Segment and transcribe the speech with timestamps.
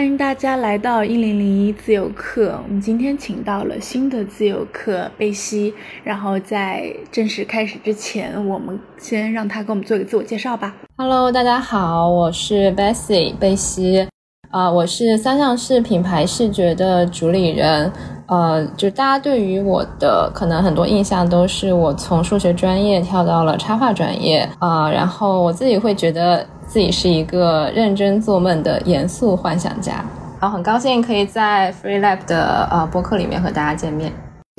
[0.00, 2.58] 欢迎大家来到一零零一自由课。
[2.66, 10.74] 我们今天请到了新的自由课贝西，然后在正式开始之前，我们先让他给我们做一个自我介绍吧。
[10.96, 14.08] Hello，大家好，我是 Bessie 贝西，
[14.50, 17.92] 啊，我是三项式品牌视觉的主理人。
[18.30, 26.46] 呃，就大家对于我的可能很多印象都是我从数学专业跳到了插画专业啊，然后我自己会觉得。
[26.70, 30.04] 自己是一个认真做梦的严肃幻想家，
[30.40, 34.12] 然后很高兴可以在 Free Lab 的呃播客里面和大家见面。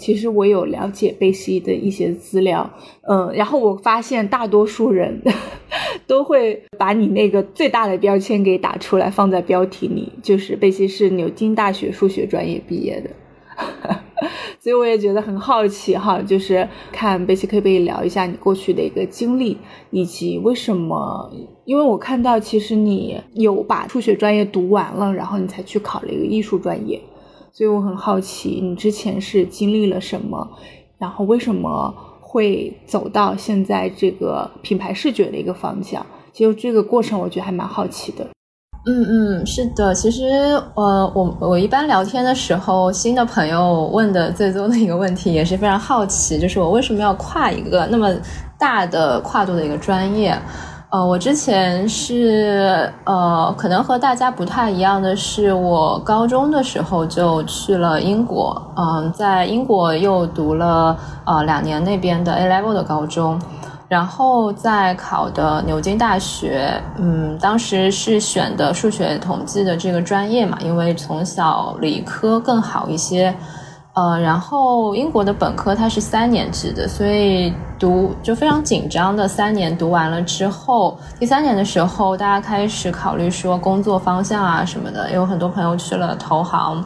[0.04, 2.70] 其实我有了解贝西的一些资料，
[3.08, 5.22] 嗯，然后我发现大多数人
[6.06, 13.10] 都会把你那个最大的标签给打出来，放在标题里，就是贝西是牛津大学数学专业毕业的。
[14.60, 19.58] 所以我也觉得很好奇哈，就是看贝西可不可以聊一下你过去的一个经历，
[19.90, 21.32] 以及为什么？
[21.66, 27.02] 因为我看到其实你有把数学专业读完了，然后你才去考了一个艺术专业，
[27.52, 30.48] 所以我很好奇你之前是经历了什么，
[31.00, 36.06] 然后为什么会走到现在这个品牌视觉的一个方向？
[36.32, 38.28] 其实这个过程我觉得还蛮好奇的。
[38.84, 39.06] 嗯
[39.40, 40.24] 嗯，是的，其实
[40.74, 48.12] 呃，我我一般聊天的时候，新的朋友问的最多的一个问题，也是非常好奇，就是我为什么要跨一个那么
[48.58, 50.36] 大的跨度的一个专业？
[50.90, 63.40] 呃，我之前是呃，可能和大家不太一样的是，我高中的时候就去了英国，嗯，在英国又读了呃两年那边的 A level 的高中。
[63.92, 73.36] 然后再考的牛津大学，嗯，当时是选的数学统计的这个专业嘛，因为从小理科更好一些，
[73.94, 86.82] 呃，然后英国的本科它是三年制的，所以读就非常紧张的三年读完了之后，第三年的时候，大家开始考虑说工作方向啊什么的，有很多朋友去了投行。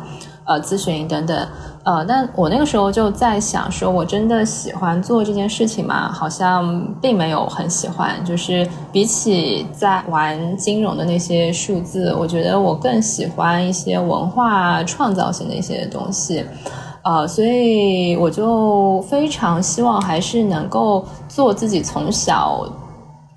[0.45, 1.47] 呃，咨询等等，
[1.83, 6.11] 呃，但我那个时候就在想，说我真的喜欢做这件事情吗？
[6.13, 8.23] 好像并没有很喜欢。
[8.23, 16.45] 就是比起在玩金融的那些数字，我觉得我更喜欢一些文化创造性的一些东西。
[17.01, 22.63] 呃，所以我就非常希望还是能够做自己从小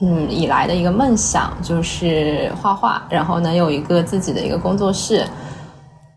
[0.01, 5.27] 嗯以来的一个梦想，就是画画，然后能有一个自己的一个工作室。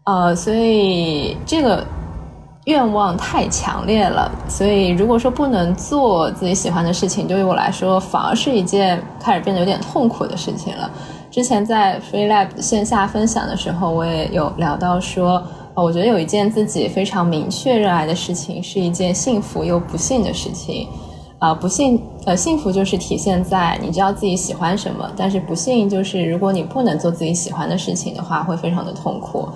[0.04, 1.86] 呃，所以这个
[2.66, 10.90] 愿望太强烈了，所以如果说不能做自己喜欢的事情，对于我来说反而是一件开始变得有点痛苦的事情了。
[11.30, 15.42] 之前在 Free Lab 线下分享的时候，我也有聊到说，
[15.76, 20.88] 呃，我觉得有一件自己非常明确热爱的事情，是一件幸福又不幸的事情。
[21.40, 29.50] 啊，不幸呃，幸福就是体现在你知道自己喜欢什么，但是不幸就是如果你不能做自己喜欢的事情的话，会非常的痛苦。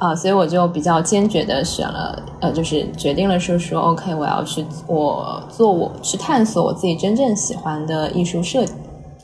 [0.00, 8.64] 啊，所以我就比较坚决的选了，呃，就是决定了是说，OK，我要去我做我去探索我自己真正喜欢的艺术设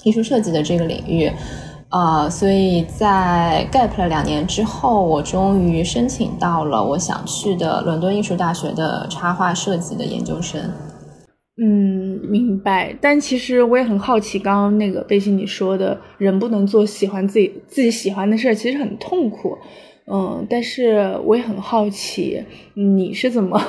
[0.05, 1.33] 艺术设计的这个领域，
[1.89, 10.61] 啊，所以在 gap 了两年之后，我终于申请到了我想去的伦敦艺术大学的插画设计的研究生。
[11.59, 12.95] 嗯，明白。
[13.01, 19.57] 但其实我也很好奇，刚刚那个贝西你说的人不能做喜欢自己自己喜欢的事儿，其实很痛苦。
[20.07, 22.45] 嗯，但是我也很好奇，
[22.75, 23.61] 你是怎么，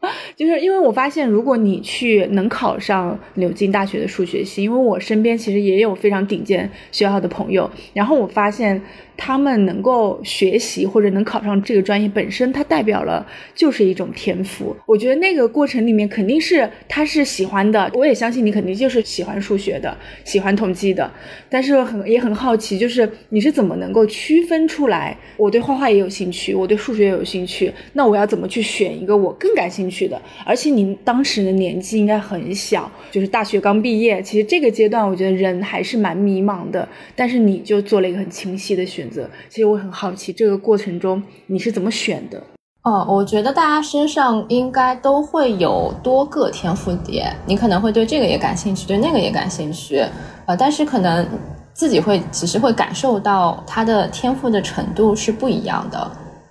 [0.36, 8.80] 就是因为我发现，如果你去能考上牛津大学的数学系，因为我身边其实也有非常顶尖学校的朋友，然后我发现。
[9.22, 14.74] 他们能够学习或者能考上这个专业，本身它代表了就是一种天赋。
[14.86, 19.94] 我觉得那个过程里面肯定是他是喜欢的，我也相信你肯定就是喜欢数学的，
[20.24, 21.12] 喜欢统计的。
[21.50, 25.14] 但是很也很好奇，就是你是怎么能够区分出来？
[25.36, 30.20] 我对画画也有兴趣，我对数学也有兴趣，那我要怎么去选一个我更感兴趣去的？
[30.46, 36.88] 而且您当时的年纪应该很小，就是大学刚毕业，其实这个阶段我觉得人还是蛮迷茫的。
[37.16, 39.28] 但是你就做了一个很清晰的选择。
[39.48, 42.40] 其实我很好奇，这个过程中你是怎么选的？
[42.82, 50.02] 哦，我觉得大家身上应该都会有多个天赋点，你可能会对这个也感兴趣，对那个也感兴趣，
[50.46, 51.26] 呃，但是可能
[51.74, 56.10] 自己会其实会感受到他的天赋的程度是不一样的。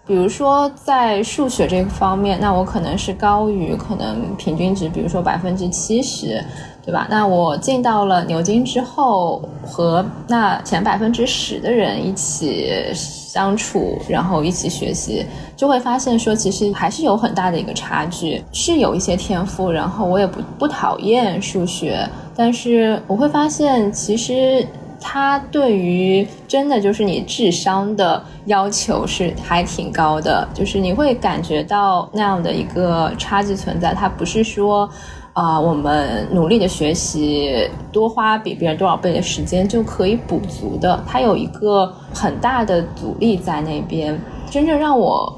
[0.09, 6.43] 比如说在数学这个方面，那我可能是高于可能平均值，比如说百分之七十。
[6.81, 7.05] 对吧？
[7.07, 15.23] 那我进到了牛津之后，和那前百分之十的人一起相处，然后一起学习，
[15.55, 18.43] 就会发现说，其实还是有很大的一个差距。
[18.51, 24.65] 是有一些天赋，然后我也不不讨厌数学，但是我会发现，其实
[25.01, 33.93] 它对于真的就是你智商的要求是还挺高的，就是你会感觉到那样的一个差距存在。
[33.93, 34.89] 它不是说
[35.33, 44.19] 啊，我们努力的学习，多花比别人多少倍的时间就可以补足的，它有一个很大的阻力在那边。
[44.49, 45.33] 真正让我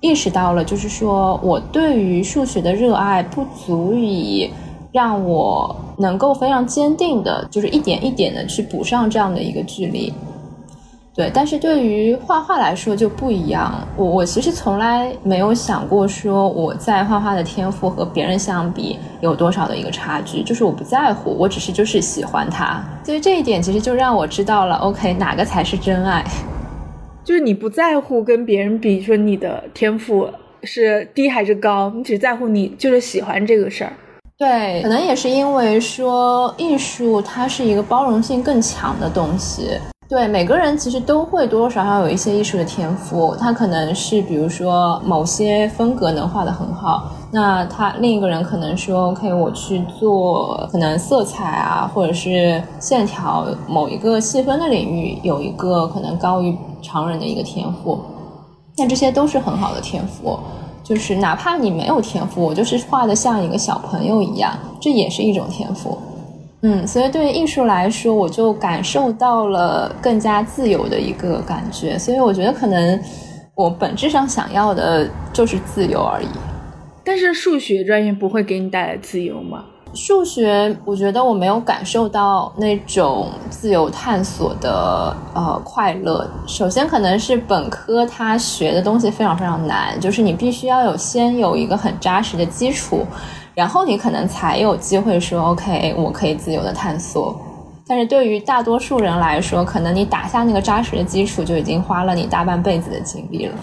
[0.00, 4.52] 意识到了，就是说我对于数学的热爱不足以
[4.92, 10.12] 让我能够非常坚定的，就是一点一点的去补上这样的一个距离。
[11.14, 13.86] 对，但是对于画画来说就不一样。
[13.98, 22.82] 我我其实从来没有想过说我在画画的天赋和别人相比有多少的一个差距，就是我不在乎，我只是就是喜欢它。
[23.04, 26.24] 所以这一点其实就让我知道了，OK，哪个才是真爱。
[27.22, 30.26] 就是你不在乎跟别人比，说你的天赋
[30.62, 33.92] 是低还是高，你只在乎你就是喜欢这个事儿。
[34.42, 39.78] 对，可能也是因为说艺术它是一个包容性更强的东西。
[40.08, 56.58] 对，每个人其实都会多多少少有一些艺术的天赋，他可能是比如说某些风格能画得很好，那他另一个人可能说 OK，我去做可能色彩啊，或者是线条某一个细分的领域有一个可能高于。
[56.84, 57.96] 常人的一个天赋，
[58.76, 60.36] 那这些都是很好的天赋。
[60.82, 65.96] 就是哪怕你没有天赋，我就是画的像一个小朋友一样，这也是一种天赋。
[66.62, 71.98] 嗯，所以对于艺术来说，我就感受到了更加自由的一个感觉。
[71.98, 73.00] 所以我觉得可能
[73.54, 76.28] 我本质上想要的就是自由而已。
[77.04, 79.64] 但是数学专业不会给你带来自由吗？
[79.94, 86.26] 数学，我觉得我没有感受到那种自由探索的呃快乐。
[86.46, 93.04] 首先，可能是本科他学的东西非常非常难，就是你必须要有先有一个很扎实的基础，
[93.54, 97.38] 然后你可能才有机会说 OK，我可以自由的探索。
[97.86, 103.54] 但是对于大多数人来说，可能你打下那个扎实的基础就已经花了你大半辈子的精力了。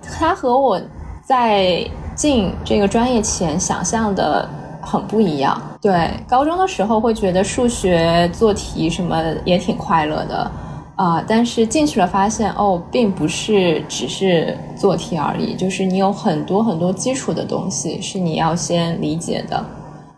[0.00, 0.80] 他和我
[1.24, 1.84] 在
[2.14, 4.48] 进这个专业前想象的。
[4.84, 10.50] 很不一样，对，高中的时候会觉得数学做题什么也挺快乐的，
[10.96, 19.64] 啊，但是进去了发现哦，并不是只是做题而已，就是你有很多很多基础的东西是你要先理解的，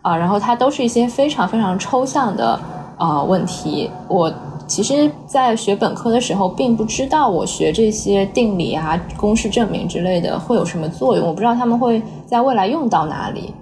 [0.01, 2.59] 啊，然后它都是一些非常非常抽象的
[2.97, 3.89] 啊问题。
[4.07, 4.31] 我
[4.67, 13.53] 其实，在学本科的时候，并不知道我学这些定理啊、公式证明之类的会有什么作用，我不知道他们会在未来用到哪里。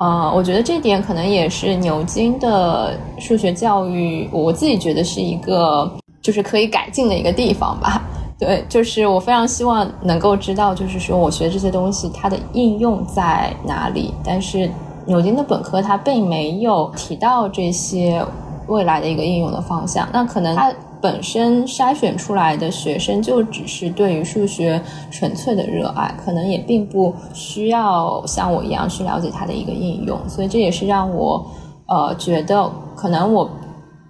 [0.00, 5.90] 呃，我觉得这点可能也是牛津的数学教育，我自己觉得是一个
[6.22, 8.02] 就是可以改进的一个地方吧。
[8.40, 14.14] 对，就是我非常希望能够知道，就是说我学这些东西它的应用在哪里。
[14.24, 14.70] 但是
[15.04, 18.24] 牛津的本科它并没有提到这些
[18.68, 20.72] 未来的一个应用的方向，那可能它。
[21.00, 24.80] 本身筛选出来的学生就只是对于数学
[25.10, 31.50] 纯粹的热爱，可能也并不需要像我一样去了解它的一个应用，所以这也是让我
[31.88, 33.50] 呃觉得可能我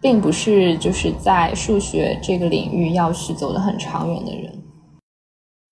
[0.00, 4.52] 并不是就是在数学这个领域要去走得很长远的人。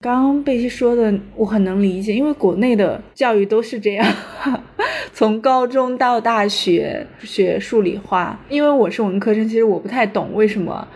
[0.00, 4.06] 刚刚贝西说的我很能理解，因为国内的教育都是这样。
[5.12, 10.86] 从高中到大学学数理化，因为我是文科生，其实我不太懂为什么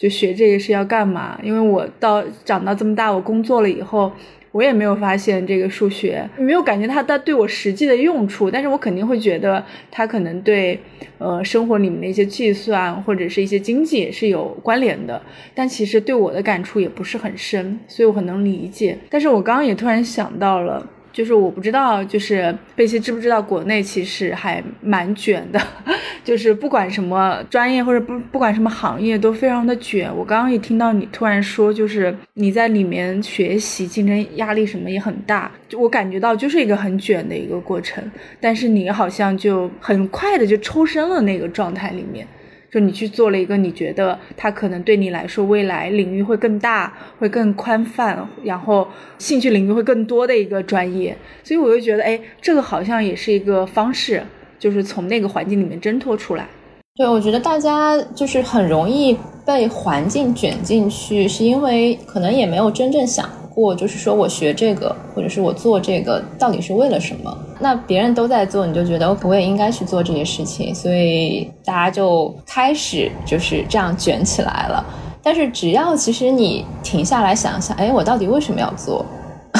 [0.00, 1.38] 就学这个是要干嘛。
[1.42, 4.10] 因为我到长到这么大，我工作了以后，
[4.52, 8.50] 我也没有发现这个数学，没有感觉它它对我实际的用处。
[8.50, 10.80] 但是我肯定会觉得它可能对
[11.18, 15.20] 呃生活里面的一些计算或者是一些经济是有关联的。
[15.54, 18.96] 但其实对我的感触也不是很深，所以我很能理解。
[19.10, 20.88] 但是我刚刚也突然想到了。
[21.12, 25.60] 就是我不知道，就是贝西知不知道，国内其实还蛮卷的，
[26.22, 30.10] 就是不管什么专业或者不不管什么行业都非常的卷。
[30.16, 38.02] 我刚刚一听到你突然说，就是你在里面学习，竞争压力什么也很大，就我感觉到就是一个很卷的一个过程。
[38.40, 42.26] 但是你好像就很快的就抽身了那个状态里面。
[42.70, 48.86] 就你去做了一个你觉得它可能对你来说未来领域会更大、会更宽泛，然后
[49.18, 54.22] 兴趣领域会更多的一个专业，所以我就觉得，哎，这个好像也是一个方式，
[54.58, 56.46] 就是从那个环境里面挣脱出来。
[56.94, 63.28] 对，我觉得大家就是很容易被环境卷进去，是因为可能也没有真正想。
[63.54, 67.36] 过就是说我学这个，或者是我做这个，到底是为了什么？
[67.58, 74.84] 那别人都在做，你就觉得我也应该去做这些事情，所以大家就开始就是这样卷起来了。
[75.22, 79.04] 但是只要其实你停下来想想，哎，我到底为什么要做？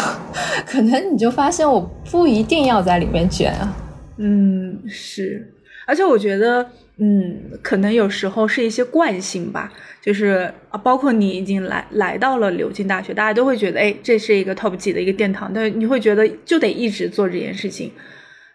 [0.65, 1.81] 可能你就发现我
[2.11, 3.77] 不一定要在里面卷啊。
[4.17, 5.53] 嗯，是，
[5.87, 6.67] 而且我觉得。
[7.01, 17.91] 嗯，可能有时候是一些惯性吧，就是啊，包括你已经来来到了牛津大学，大家都会觉得，哎，这是一个 top 级的一个殿堂，但你会觉得就得一直做这件事情，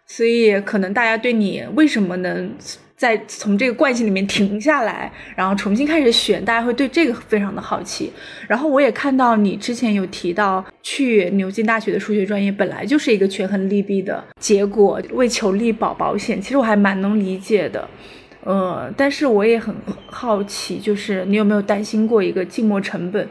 [0.06, 2.52] 所以可能大家对你为什么能。
[2.96, 8.10] 在从这个惯性里面停下来，然后重新开始选，大家会对这个非常的好奇。
[8.48, 16.40] 然后我也看到你之前有提到，去牛津大学的数学专业本来就是一个权衡利弊的结果，为求利保保险。
[16.40, 17.86] 其实我还蛮能理解的，
[18.46, 19.74] 呃，但是我也很
[20.06, 23.28] 好奇，就是你有没有担心过一个静默成本？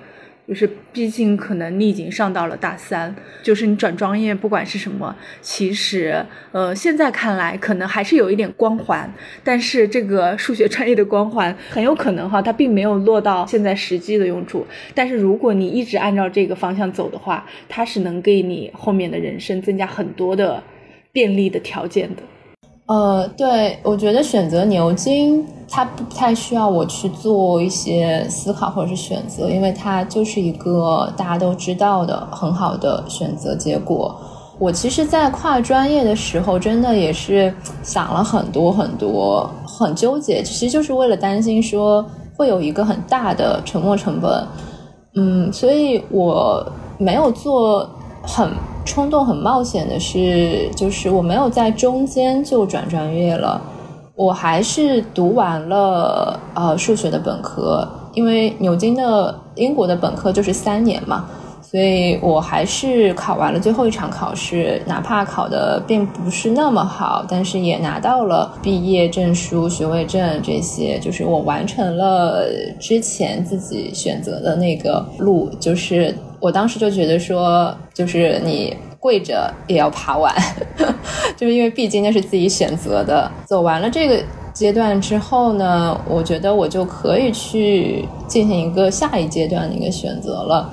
[0.47, 9.11] 就是，毕竟可能你已经上到了大三，就是你转专业，不管是什么，其实，呃，现在看来可能还是有一点光环，
[9.43, 14.67] 但是这个数学专业的光环很有可能哈，它并没有落到现在实际的用处。
[14.93, 20.61] 但是如果你一直按照这个方向走的话，它是能给你后面的人生增加很多的
[21.11, 22.21] 便利的条件的。
[22.87, 34.15] 呃，对，我觉得选择牛津，它不太需要我去做一些思考或者是选择，因为它就是一个大家都知道的很好的选择结果。
[34.59, 37.51] 我其实，在跨专业的时候，真的也是
[37.81, 42.05] 想了很多很多，很纠结，其实就是为了担心说
[42.37, 44.47] 会有一个很大的沉没成本。
[45.15, 46.63] 嗯，所以我
[46.99, 47.89] 没有做
[48.21, 48.47] 很。
[48.85, 53.59] 冲动很冒险的是，就是我没有在中间就转专业了，
[54.15, 61.25] 我还是读完了呃数学的本科，因为牛津的英国的本科就是三年嘛，
[61.75, 72.45] 所以我还是考完了最后一场考试，哪怕考的并不是那么好，但是也拿到了毕业证书、学位证这些，就是我完成了
[72.79, 76.15] 之前自己选择的那个路，就是。
[76.39, 80.33] 我当时就觉得说，就是你跪着也要爬完，
[81.35, 83.29] 就是因为毕竟那是自己选择的。
[83.45, 90.71] 走完了这个阶段之后呢，我觉得我就可以去进行一个下一阶段的一个选择了。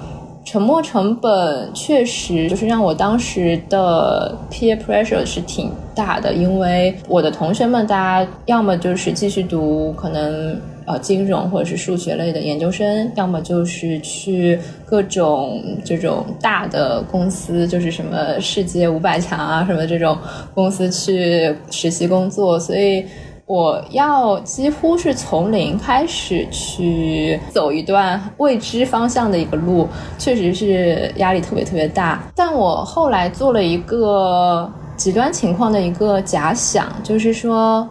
[0.53, 10.61] 沉没成本确实就是让我当时的 peer pressure 是挺大的，因为我的同学们大家要么就是继续读可能。
[10.85, 20.19] 呃，金融或者是数学类的研究生，要么就是去各种这种大的公司，就是什么世界五百强啊，什么这种
[20.53, 22.59] 公司去实习工作。
[22.59, 23.07] 所以
[23.47, 32.23] 我要几乎是从零开始去走一段未知方向的一个路，确实是压力特别特别大。
[32.35, 37.89] 但我后来做了一个极端情况的一个假想，就是说。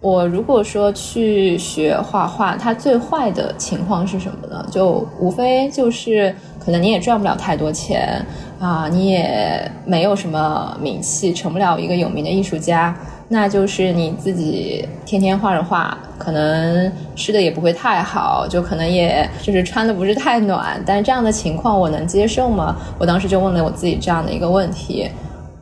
[0.00, 4.62] 我如果说去学画画，它最坏的情况是什么呢？
[4.70, 8.22] 就无非就是可能你也赚不了太多钱
[8.60, 12.94] 啊，你也没有什么名气，成不了一个有名的艺术家。
[13.28, 20.80] 那就是你自己天天画着画，可能吃的也不会太好，就可能也就是穿的不是太暖。
[20.84, 22.76] 但这样的情况我能接受吗？
[22.98, 25.10] 我当时就问了我自己这样的一个问题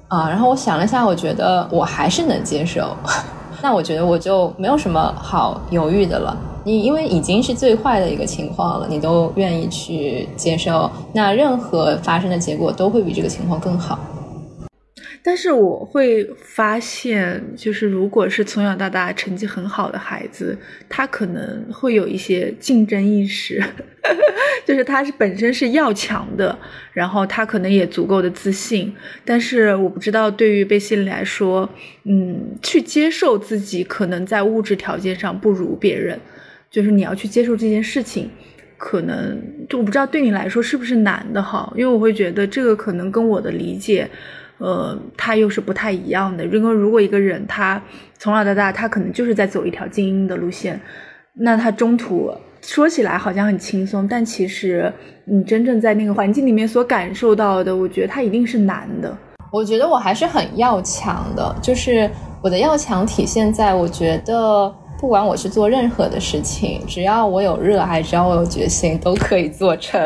[0.09, 2.97] 啊，然后我想了一下，我觉得我还是能接受。
[3.63, 6.37] 那我觉得我就没有什么好犹豫的了。
[6.65, 13.99] 你因为已经是最坏的一个情况了，你都愿意去接受，那任何发生的结果都会比这个情况更好。
[15.25, 23.63] 但是我会发现，就是如果是从小到大成绩很好的孩子，他可能会有一些竞争意识，
[24.67, 26.59] 就是他是本身是要强的，
[26.93, 28.93] 然后他可能也足够的自信。
[29.25, 31.71] 但是我不知道对于贝西里来说，
[32.03, 36.19] 嗯，去接受自己可能在物质条件上不如别人，
[36.69, 38.29] 就是你要去接受这件事情，
[38.77, 44.11] 可能就我不知道对你来说是不是难的哈，因为我会觉得这个可能跟我的理解。
[44.63, 46.47] 呃，他又是不太一样的。
[46.47, 47.83] 如果如果一个人他
[48.17, 50.81] 从小到大，他可能就是在走一条精英的路线，
[51.35, 54.93] 那他中途说起来好像很轻松，但其实
[55.25, 59.13] 你真正在那个环境里面所感受到的，我觉得他一定是难的。
[59.51, 62.09] 我觉得我还是很要强的，就是
[62.41, 70.01] 我的要强体现在，我觉得不管我去做任何的事情，只要我有热爱，只要我有决心，都可以做成。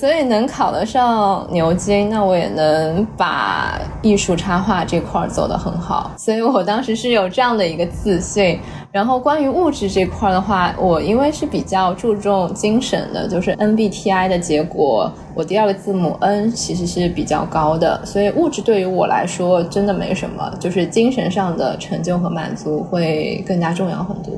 [0.00, 6.10] 所以能考得上牛津，那我也能把艺术插画这块走得很好。
[6.16, 8.58] 所以我当时是有这样的一个自信。
[8.90, 24.34] 然后关于物质这块的话，我因为是比较注重精神的，就是 MBTI 的结果，我第二个字母 N 其实是比较高的，所以物质对于我来说真的没什么，就是精神上的成就和满足会更加重要很多。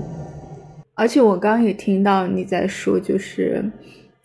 [0.94, 3.73] 而且我刚刚也听到你在说，就是。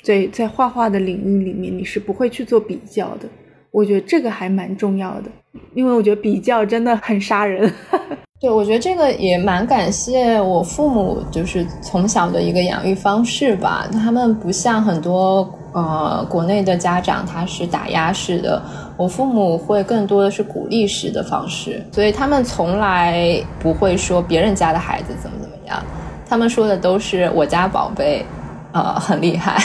[0.01, 3.27] 在在画画的领域里面，你是不会去做比较的。
[3.71, 5.29] 我觉得这个还蛮重要的，
[5.75, 7.71] 因为我觉得比较真的很杀人。
[8.41, 13.85] 对，我觉得这个也蛮感谢我父母，就是从小的一个养育方式吧。
[13.91, 18.61] 他们不像很多呃国内的家长，他是打压式的，
[18.95, 25.83] 我父母会更多的是鼓励式的方式，所以他们从来不会说别人家的孩子怎么怎么样，
[26.25, 28.25] 他们说的都是我家宝贝，
[28.71, 29.61] 呃，很厉害，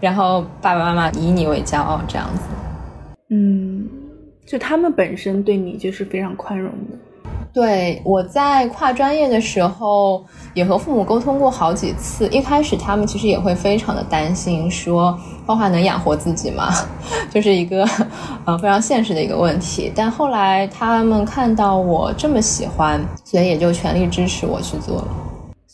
[0.00, 2.42] 然后爸爸妈妈以你为骄傲这样子。
[3.30, 3.88] 嗯，
[4.46, 6.96] 就他们本身对你就是非常宽容的。
[7.52, 10.22] 对，我在跨专业的时候
[10.52, 12.28] 也和父母沟通过好几次。
[12.28, 16.68] 一开始他们其实也会非常的担心，说画画能养活自己吗？
[17.30, 17.88] 就是一个
[18.44, 19.90] 呃非常现实的一个问题。
[19.96, 25.08] 但后来他们看到我这么喜欢，所以也就全力支持我去做了。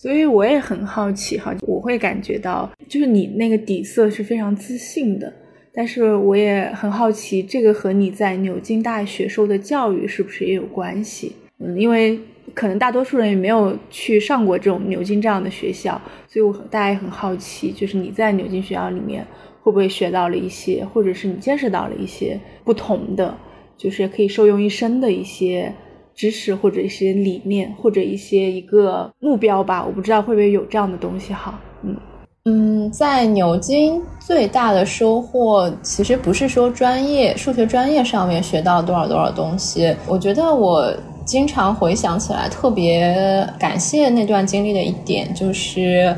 [0.02, 5.32] 所以我也很好奇哈，我会感觉到就是你那个底色是非常自信的，
[5.72, 11.36] 但是我也很好奇，这个和你在牛津大学受的教育是不是也有关系？
[11.60, 12.18] 嗯，因为
[12.52, 19.24] 可能大多数人也没有去上过这种牛津这样的学校，所以我大家也很好奇，就是你在牛津学校里面
[19.60, 23.38] 会不会学到了一些，或者是你见识到了一些不同的，
[23.76, 25.72] 就是可以受用一生的一些
[26.22, 29.84] 知识或者一些理念或者一些一个目标吧？
[29.84, 31.58] 我不知道会不会有这样的东西哈。
[31.82, 31.96] 嗯
[32.44, 40.94] 嗯，在牛津最大的收获其实不是说专业数学专业上面学到多少多少东西，我觉得我。
[41.24, 46.12] 经常回想起来，特别感谢那段经历的一点就是，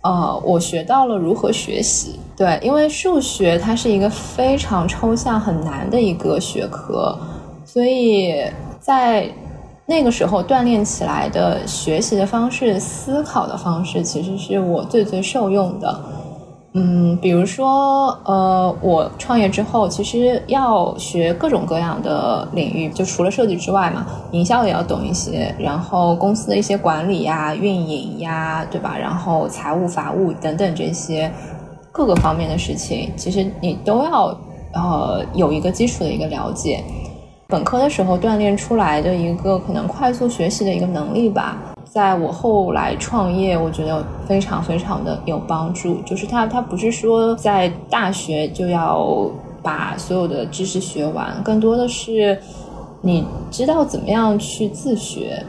[0.00, 2.20] 呃，我学到了如何学习。
[2.36, 7.18] 对，因为数学它是一个非常抽象、很难的一个学科，
[7.64, 8.44] 所以
[8.78, 9.28] 在
[9.86, 16.00] 那个时候锻炼起来的学习的方式、思考的方式，其实是我最最受用的。
[16.76, 28.96] 嗯，比如说，呃，我创业之后，其实要学各种各样的领域，就除了设计之外嘛，营销也要懂一些，然后公司的一些管理呀、运营呀，对吧？
[28.98, 31.30] 然后财务、法务等等这些
[31.92, 34.36] 各个方面的事情，其实你都要
[34.72, 36.82] 呃有一个基础的一个了解。
[37.46, 41.56] 本科的时候锻炼出来的一个可能快速学习的一个能力吧。
[41.84, 46.00] 在我后来创业，我觉得非常非常的有帮助。
[46.02, 49.30] 就是他，他不是说在大学就要
[49.62, 52.36] 把所有的知识学完，更多的是
[53.00, 55.40] 你知道怎么样去自学，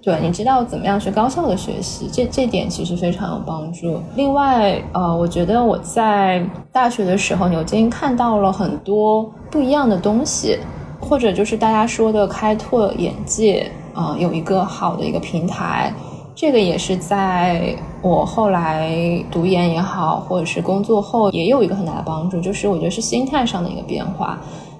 [0.00, 4.00] 对，你知道怎么样去高效的学习，这这点其实非常有帮助。
[4.14, 10.58] 另外，呃，我觉得我在大学的时候，牛津看到了很多不一样的东西，
[11.00, 13.70] 或者就是大家说的开拓眼界。
[13.94, 15.92] 啊，有一个好的一个平台，
[16.32, 18.96] 这个也是在我后来
[19.28, 24.38] 读研也好，或者是工作后也有一个很大的帮助，就是我觉得是心态上的一个变化。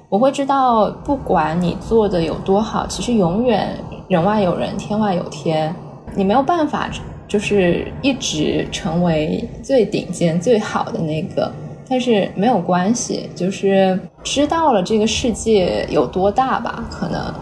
[0.09, 3.77] 我会知道，不管你做的有多好，其实永远
[4.07, 5.75] 人外有人，天外有天，
[6.15, 6.89] 你没有办法
[7.27, 11.51] 就是一直成为最顶尖、最好的那个。
[11.89, 17.35] 但是没有关系，就是知道了这个世界有多大吧，可能。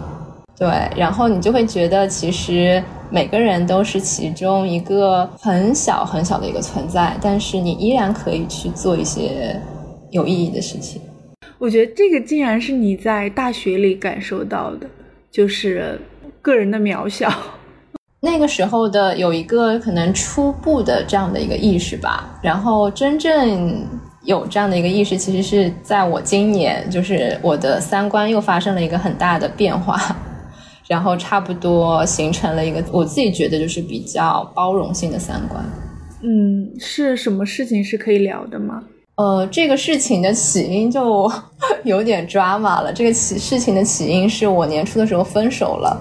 [0.59, 9.61] 对，然后你就会觉得，其实每个人都是其中一个很小很小的一个存在，但是你依然可以去做一些
[10.11, 11.03] 有意义的事情。
[11.59, 14.87] 我觉得这个竟然是你在大学里感受到的，
[15.31, 16.01] 就是
[16.41, 17.31] 个人的渺小。
[18.21, 23.87] 那个时候的有一个可能初步的这样的一个意识吧，然后真正
[24.27, 29.99] 有这样的一个意识，其实是在我今年，就是我的三观又发生了一个很大的变化。
[30.89, 35.61] 然后差不多形成了一个我自己觉得就是比较包容性的三观。
[36.23, 38.85] 嗯，是什么事情是可以聊的吗？
[39.17, 41.29] 呃，这个事情的起因就
[41.83, 42.93] 有点抓马了。
[42.93, 46.01] 这个起事情的起因是我年初的时候分手了，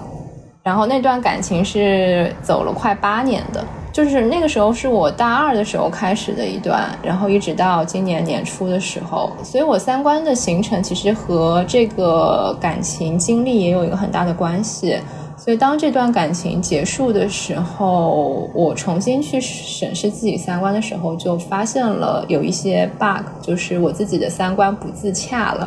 [0.62, 3.64] 然后那段感情是走了快八年的。
[3.96, 14.98] 就是那个时候是我大二的时候开始的一段，然后一直到今年年初的时候，所以我三观的形成其实和这个感情经历也有一个很大的关系。
[15.38, 25.66] 所以当这段感情结束的时候，我重新去审视自己三观的时候，就发现了有一些 bug，就是我自己的三观不自洽了。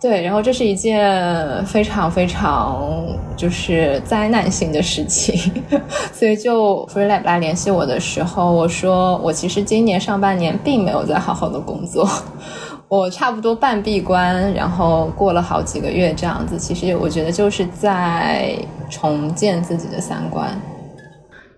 [0.00, 5.52] 对，然后这是一件非常非常就是灾难性的事情，
[6.10, 12.08] 所以就 FreeLab 来联系我的时候，我说我其实今年上半年并没有在好好的工作，
[12.88, 18.56] 我差不多半闭关，然后过了好几个月这样子，其实我觉得就是在
[18.88, 20.48] 重建自己的三观。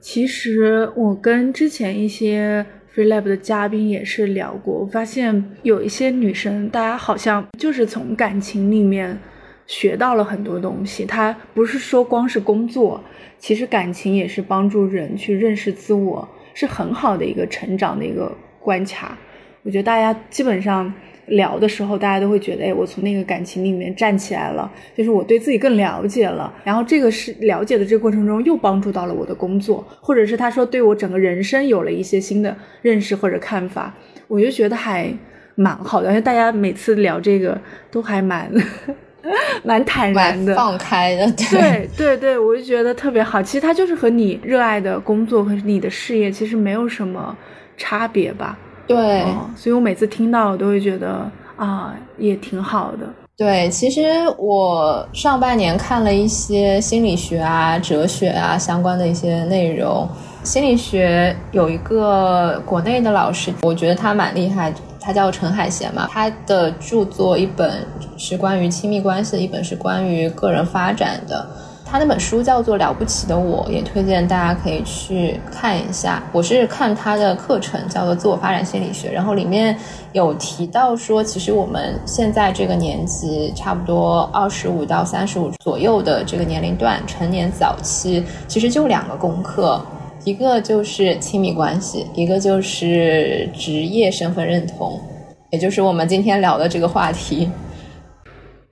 [0.01, 2.67] 其实我跟之前一些。
[2.95, 9.19] Free Lab 的嘉宾也是聊过，我发现有一些女生，大家好像就是从感情里面
[9.67, 11.07] 学到了很多东西。
[11.07, 13.03] 她不是说光是工作，
[13.39, 19.17] 其实感情也是帮助人去认识自我，是很好的一个成长的一个关卡。
[19.63, 20.93] 我觉得大家基本上。
[21.27, 26.53] 聊的时候，大家都会觉得，哎，我从那个感情里面站起来了，就是我对自己更了解了。
[26.65, 33.95] 然后这个是了解的这个过程中，又帮助到了我的工作，或者是他说对我整个人生有了一些新的认识或者看法，
[34.27, 35.13] 我就觉得还
[35.55, 36.09] 蛮好的。
[36.09, 37.59] 而且大家每次聊这个
[37.91, 38.51] 都还蛮
[39.63, 43.41] 蛮坦然的，放开的，对对对，我就觉得特别好。
[43.41, 47.37] 其实他就是和你热爱的工作和你的事业其实没有什么
[47.77, 48.59] 差别吧。
[48.95, 49.25] 对，
[49.57, 53.07] 所以我每次听到，我都会觉得啊，也挺好的。
[53.37, 54.03] 对，其实
[54.39, 60.07] 我上半年看了一些心理学啊、哲学啊相关的一些内容。
[60.45, 66.09] 心理学有一个国内的老师，我觉得他蛮厉害，他叫陈海贤嘛。
[66.11, 71.47] 他的著作一本是关于亲密关系的，一本是关于个人发展的。
[71.93, 76.23] 他那本书叫做《了不起的我》，也推荐大家可以去看一下。
[76.33, 79.77] 我是看他的课程，叫做《自我发展心理学》，然后里面
[80.13, 89.79] 有提到说，其实我们现在这个年纪，差不多二十五到三十五左右的这个年龄段，成年早期，其实就两个功课，
[90.25, 94.99] 一个就是亲密关系，一个就是职业身份认同，
[95.51, 97.51] 也就是我们今天聊的这个话题。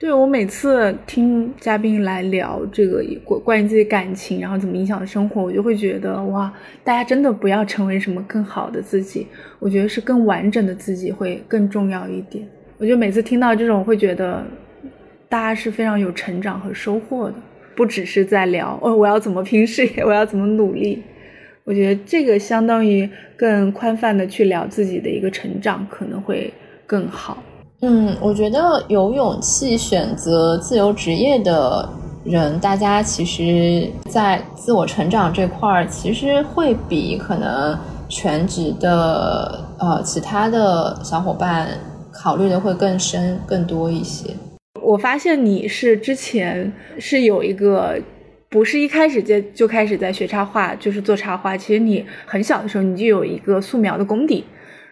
[0.00, 6.50] 对我每次听嘉宾来聊这个关关于自己感情，然后怎么影响生活，我就会觉得哇，
[6.82, 9.26] 大家真的不要成为什么更好的自己，
[9.58, 12.48] 我觉得是更完整的自己会更重要一点。
[12.78, 14.42] 我觉得每次听到这种，会觉得
[15.28, 17.34] 大家是非常有成长和收获的，
[17.76, 21.02] 不只是在聊哦，我要怎么拼事业，我要怎么努力。
[21.64, 26.50] 我觉得这个相当于更宽泛的去聊自己的一个成长，可能会
[26.86, 27.42] 更好。
[27.82, 31.88] 嗯，我觉得有勇气选择自由职业的
[32.24, 41.68] 人，大家其实，在自我成长这块儿，其实会比可能全职的呃其他的小伙伴
[42.12, 44.28] 考虑的会更深更多一些。
[44.82, 47.98] 我发现你是之前是有一个，
[48.50, 51.56] 不是一开始就就开始在学插画，就是做插画。
[51.56, 54.44] 其实你很小的时候，你就有一个素描的功底。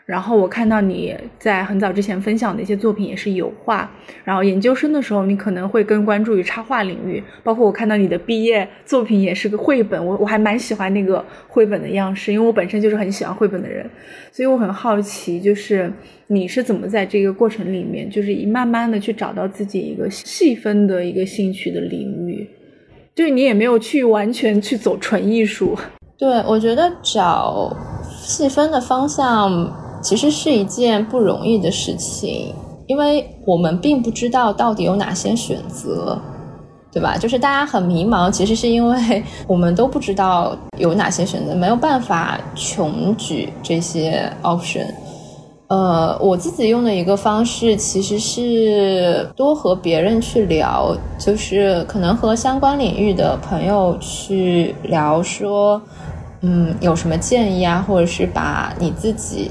[0.09, 3.91] 然后我看到你在很早之前分享的一些作品也是油画，
[4.25, 13.85] 然后研究生的时候你可能会更关注于插画领域，包括我看到你的毕业作品也是个绘本，我我还蛮喜欢那个绘本的样式，因为我本身就是很喜欢绘本的人，
[14.33, 15.93] 所以我很好奇，就是
[16.29, 22.49] 你是怎么在这个过程里面，就是一慢慢的去找到自己一个细分的一个兴趣的领域，
[23.15, 25.77] 就是你也没有去完全去走纯艺术。
[26.17, 27.77] 对，我觉得找
[28.11, 29.87] 细分的方向。
[30.01, 32.55] 其实是一件不容易的事情，
[32.87, 36.19] 因为我们并不知道到底有哪些选择，
[36.93, 37.17] 对吧？
[37.19, 44.87] 就是大家很迷茫，其实是因为我们都不知道有哪些选择，没有办法穷举这些 option。
[45.69, 55.79] 呃，我自己用的一个方式其实是多和别人去聊，就是可能和相关领域的朋友去聊，说，
[56.41, 59.51] 嗯，有什么建议啊，或者是把你自己。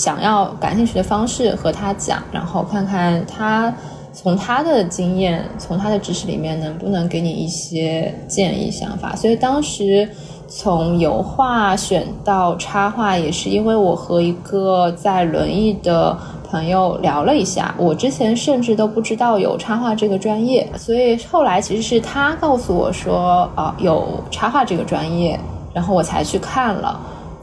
[0.00, 3.70] 想要感兴趣的方式和他讲，然后看看他
[4.14, 9.14] 从他的经验、从他的知识里面能不能给你一些建议、想法。
[9.14, 10.08] 所以当时
[10.48, 16.16] 从油画选到插画，也是因为我和一个在轮椅的
[16.48, 17.74] 朋友聊了一下。
[17.76, 25.38] 我之前甚至都不知道有插画这个专业，所以后来其实是他告诉我说啊有插画这个专业，
[25.74, 26.98] 然后我才去看了。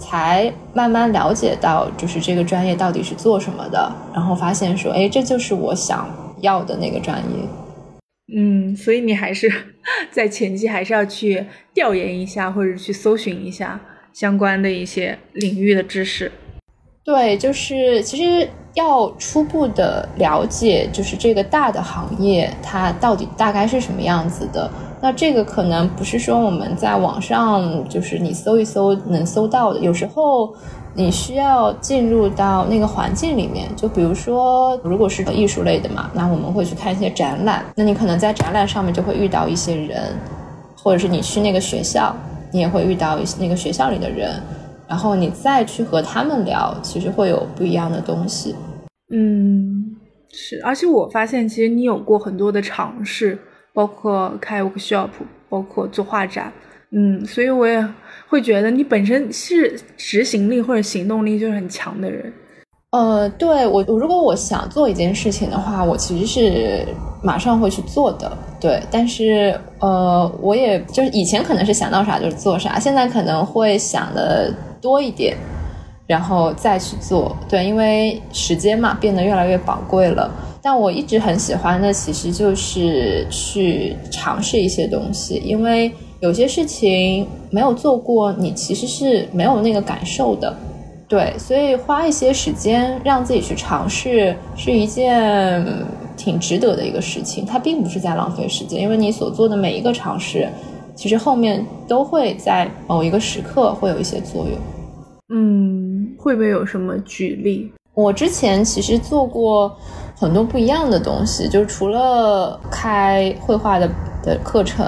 [0.10, 6.08] 才慢慢了解到，就是这个专业到底是做什么的，然后发现说，哎，这就是我想
[6.42, 8.38] 要的那个专业。
[8.38, 9.52] 嗯，所以你还是
[10.12, 13.80] 在前期还是要去调研一下，或者去搜寻一下
[14.14, 16.32] 相关的一些领域的知识。
[17.04, 24.70] 对，就是其实要初步的了解，就是这个大的行业它到底大概是什么样子的。
[25.00, 30.52] 那这个可能不是说我们在网上就是你搜一搜能搜到的，有时候
[30.96, 33.70] 你需要进入到那个环境里面。
[33.76, 40.02] 就比如说，如果是艺术类的嘛，那我们会去看一些展览，那你可能在展览上面就会遇到一些人，
[40.76, 42.16] 或者是你去那个学校，
[42.52, 44.42] 你也会遇到一些那个学校里的人，
[44.88, 48.56] 然后你再去和他们聊，其实会有不一样的东西。
[49.12, 49.96] 嗯，
[50.32, 53.40] 是，而且我发现其实你有过很多的尝试。
[53.78, 55.10] 包括开 workshop，
[55.48, 56.52] 包括做画展，
[56.90, 57.88] 嗯，所以我也
[58.28, 62.34] 会觉得你本身是执行力或者行动力就是很强的人。
[62.90, 66.88] 呃，对我，如果我想做一件事情的话，我其实是
[67.22, 68.36] 马上会去做的。
[68.60, 75.38] 对，但是呃，我也就是以前可能是想到啥就是做啥，现在可能会想的多一点，
[76.08, 77.38] 然后再去做。
[77.48, 80.32] 对，因为时间嘛变得越来越宝贵了。
[80.62, 90.56] 但我一直很喜欢的其实就是去尝试一些东西，因为有些事情没有做过，你其实是没有那个感受的。
[91.08, 95.66] 对，所以花一些时间让自己去尝试是一件
[96.18, 97.46] 挺值得的一个事情。
[97.46, 100.50] 它并不是在浪费时间，因为你所做的每一个尝试，
[100.96, 104.58] 其实后面都会在某一个时刻会有一些作用。
[105.30, 107.72] 嗯，会不会有什么举例？
[107.94, 109.76] 我之前其实做过
[110.20, 113.90] 很多不一样的东西，就是除了开绘画的
[114.24, 114.86] 的课程。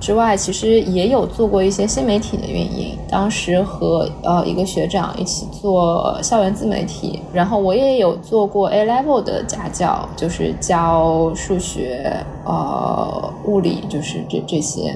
[0.00, 2.98] 之外，其实也有做过一些新媒体的运营。
[3.08, 14.94] 当时和呃一个学长一起做校园自媒体，然后我也有做过 A level 的家教，就是教数学、呃物理，就是这这些。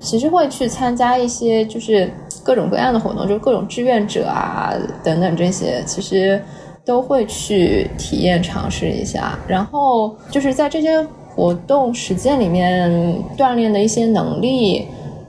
[0.00, 4.74] 其实会去参加一些就是各种各样的活动，就是各种志愿者啊
[5.04, 6.42] 等等这些，其实
[6.90, 9.38] 都会去体验尝试一下。
[9.46, 11.06] 然后就是在这些。
[11.32, 12.90] 活动实践里面
[13.38, 14.84] 锻炼的一些能力，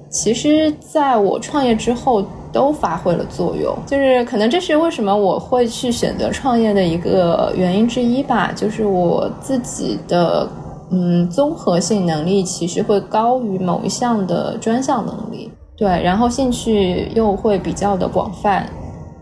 [0.10, 3.74] 其实在我创业之后都发挥了作用。
[3.86, 8.52] 就是可能这是为什么我会去选择创业的一个原因之一吧。
[8.54, 10.50] 就是我自己的
[10.90, 15.52] 嗯综合性能力其实会高于某一项的专项能力。
[15.78, 18.68] 对，然后兴趣又会比较的广泛。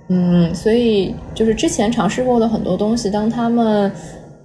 [0.10, 3.92] 嗯，所以就是之前尝试过的很多东西，当他们。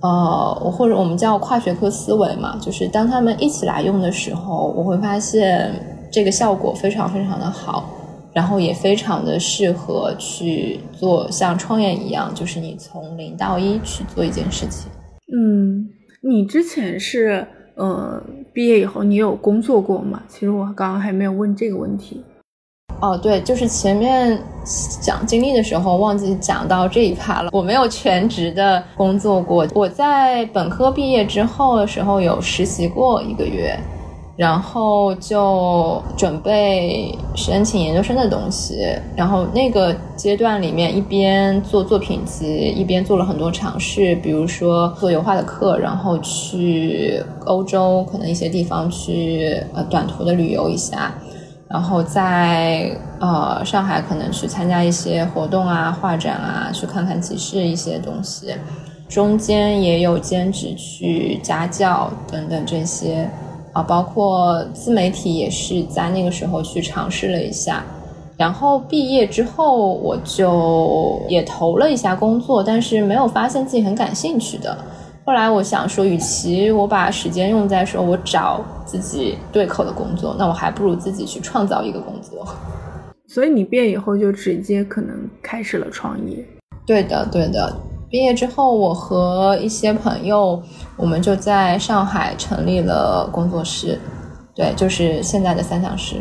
[0.00, 5.72] 呃，我或者我们叫跨学科思维嘛，就是当他们一起来用的时候，我会发现
[6.12, 7.88] 这个效果非常非常的好，
[8.34, 14.92] 然后也非常的适合去做像创业一样，就是你从零到一去做一件事情。
[15.34, 15.88] 嗯，
[16.20, 17.46] 你之前是
[17.76, 18.22] 呃
[18.52, 20.22] 毕业以后你有工作过吗？
[20.28, 22.22] 其实我刚刚还没有问这个问题。
[23.04, 24.38] 哦，对，就是前面
[25.02, 27.50] 讲经历的时候忘记讲到这一趴了。
[27.52, 33.78] 我没有全职的工作过，我在本科毕业之后的时候有实习过一个月，
[34.38, 38.86] 然后就准备申请研究生的东西。
[39.14, 51.14] 然后那个阶段里面，一边做作品集，一边做了很多尝试，比如说做油画的课，然后去欧洲可能一些地方去呃短途的旅游一下。
[51.74, 58.54] 然后在呃上海可能去参加一些活动啊、画展啊，去看看集市一些东西，
[59.08, 63.28] 中间也有兼职去家教等等这些
[63.72, 67.82] 啊，包括自媒体也是在那个时候去尝试了一下。
[68.36, 74.78] 然后毕业之后，我就也投了一下工作，但是没有发现自己很感兴趣的。
[75.26, 82.46] 后来我想说，与其我把时间用在说我找自己对口的工作，那我还不如自己去创造一个工作。
[83.26, 86.46] 所以你毕业以后就直接可能开始了创业。
[86.86, 87.74] 对的，对的。
[88.10, 90.62] 毕业之后，我和一些朋友，
[90.94, 93.98] 我们就在上海成立了工作室。
[94.54, 96.16] 对，就是现在的三项室。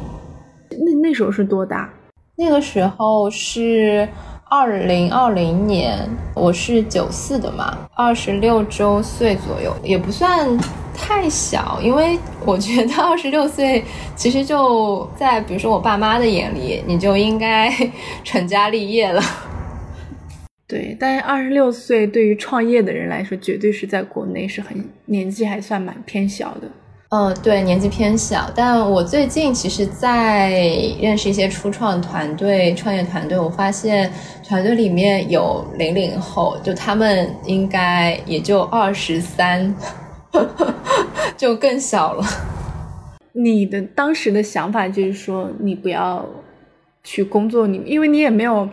[0.69, 1.89] 那那时候是多大？
[2.37, 4.07] 那个时候是。
[4.55, 10.47] 二零二零年，我是九四的嘛，二十六周岁左右，也不算
[10.93, 13.83] 太小，因为我觉得 二十六岁
[14.15, 17.67] 其实就在比如说我爸妈的眼里，你就应该
[18.23, 19.19] 成家立业了。
[20.67, 26.69] 对，但是二十六岁对于创业的人来说，绝对是在国内是很年纪还算蛮偏小的。
[27.15, 30.49] 嗯，对，年纪偏小，但我最近其实，在
[30.99, 34.11] 认识一些初创团队、创业团队，我发现
[34.43, 39.75] 团队里面有零零后，就他们应该也就二十三，
[41.37, 42.25] 就更小了。
[43.33, 46.25] 你的当时的想法就是说，你不要
[47.03, 48.67] 去工作，你因为你也没有。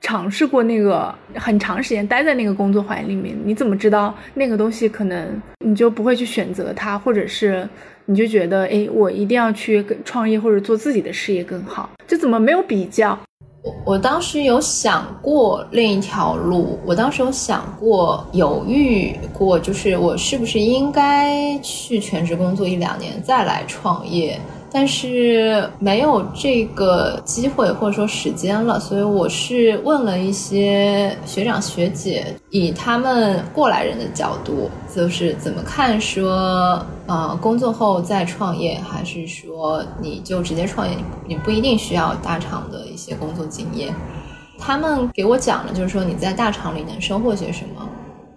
[0.00, 7.68] 尝试过那个很长时间待在那个工作环境里面，你怎么知道那个东西可能你就不会去选择它，或者是
[8.06, 11.90] 你就觉得哎，我一定要去创业或者做自己的事业更好？
[12.06, 13.18] 就怎么没有比较？
[13.60, 24.40] 我我当时有想过另一条路，我当时有想过犹豫过，就是我是不是应该去全职工作一两年再来创业。
[24.70, 40.94] 但是没有这个机会或者说时间了，所以我是问了一些学长学姐，以他们过来人的角度，就是怎么看说，呃，工作后再创业，还是说你就直接创业，
[41.26, 43.94] 你不一定需要大厂的一些工作经验。
[44.58, 47.88] 他们给我讲了，就是说你在大厂里能收获些什么，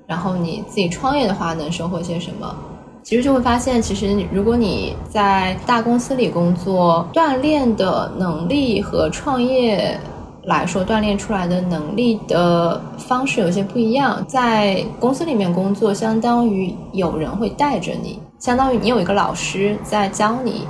[0.07, 2.55] 然后你自己创业的话能收获些什么。
[3.03, 9.99] 其实就会发现，其实如果你在大公司里工作，锻炼的能力和创业
[10.43, 14.23] 来说，锻炼出来的能力的方式有些不一样。
[14.27, 20.67] 在公司里面工作，相当于有人会带着你，相当于你有一个老师在教你。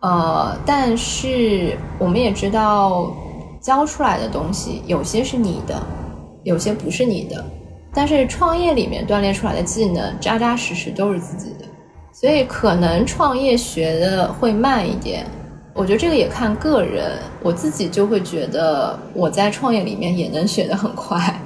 [0.00, 3.10] 呃，但是我们也知道，
[3.60, 5.74] 教出来的东西有些是你的，
[6.44, 7.44] 有些不是你的。
[7.92, 11.64] 但是创业里面锻炼出来的技能，扎扎实实都是自己的，
[12.12, 15.26] 所以可能创业学的会慢一点。
[15.74, 21.37] 我觉得这个也看个人，我自己就会觉得我在创业里面也能学得很快。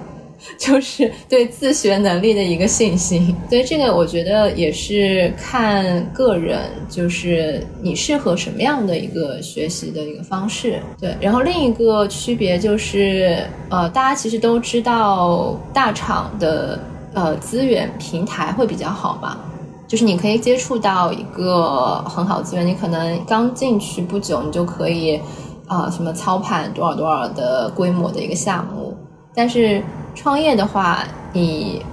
[0.59, 10.81] 就是对自学能力的一个信心，所以这个我觉得也是看个人，就是你适合什么样的一个学习的一个方式。
[11.01, 16.79] 对，然后另一个区别就是，呃，大家其实都知道大厂的
[17.15, 19.39] 呃资源平台会比较好嘛，
[19.87, 25.21] 就是你可以接触到一个很好的资源，你可能刚进去不久，你就可以
[25.69, 28.97] 啊什么操盘多少多少的规模的一个项目，
[29.35, 29.81] 但是。
[30.15, 31.85] 创业的话，你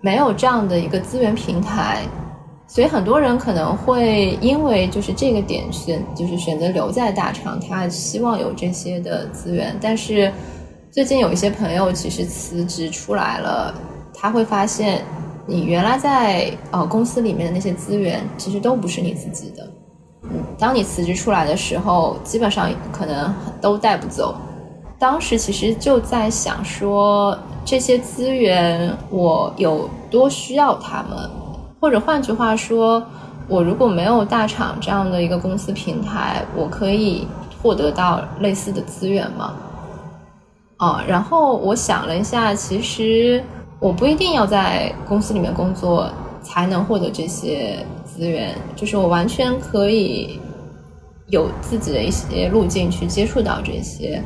[0.00, 2.02] 没有这样的一个资源平台，
[2.66, 9.74] 所以很多人可能会因为就是这个点选，就是选择留在大厂，他希望有这些的资源。
[9.80, 10.30] 但是
[10.90, 13.74] 最近有一些朋友其实辞职出来了，
[14.14, 15.02] 他会发现
[15.46, 19.66] 你原来在呃公司里面的那些资源其实都不是你自己的。
[20.24, 24.34] 嗯，当你辞职出来的时候，基本上可能都带不走。
[24.98, 27.38] 当时其实就在想说。
[27.64, 31.30] 这些资源我有多需要他们，
[31.80, 33.02] 或者换句话说，
[33.48, 37.26] 我如果没有大厂这样的一个公司平台，我可以
[37.62, 39.54] 获得到类似的资源吗？
[40.76, 43.42] 啊，然后我想了一下，其实
[43.80, 46.06] 我不一定要在公司里面工作
[46.42, 50.38] 才能获得这些资源，就是我完全可以
[51.28, 54.22] 有自己的一些路径去接触到这些。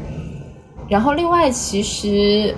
[0.88, 2.52] 然后另外，其实。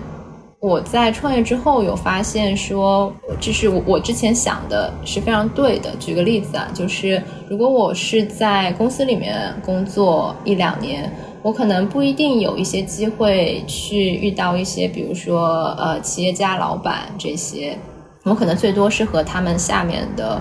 [0.61, 5.97] 我在创业之后有发现说，这是我我之前想的是非常对的。
[5.99, 17.79] 举个例子啊，就是如果我是在公司里面工作一两年，我可能不一定有一些机会去遇到一些，比如说呃企业家老板这些，
[18.25, 20.39] 我可能最多是和他们下面的，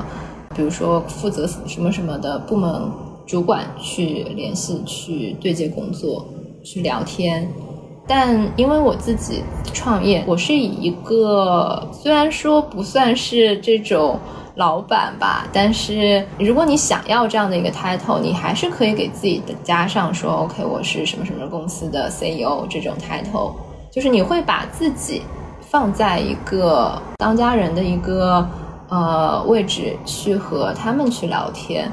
[0.54, 2.92] 比如说负责什么什么的部门
[3.26, 6.28] 主管去联系、去对接工作、
[6.62, 7.50] 去聊天。
[8.10, 14.20] 但因为我自己创业，我是以一个虽然说不算是这种
[14.56, 23.54] 老板吧，但是如果你想要这样的一个 title，你还是可以给自己的加上说 OK，我是什么什么公司的 CEO 这种 title，
[23.92, 25.22] 就是你会把自己
[25.62, 28.44] 放在一个当家人的一个
[28.90, 31.92] 呃位置去和他们去聊天，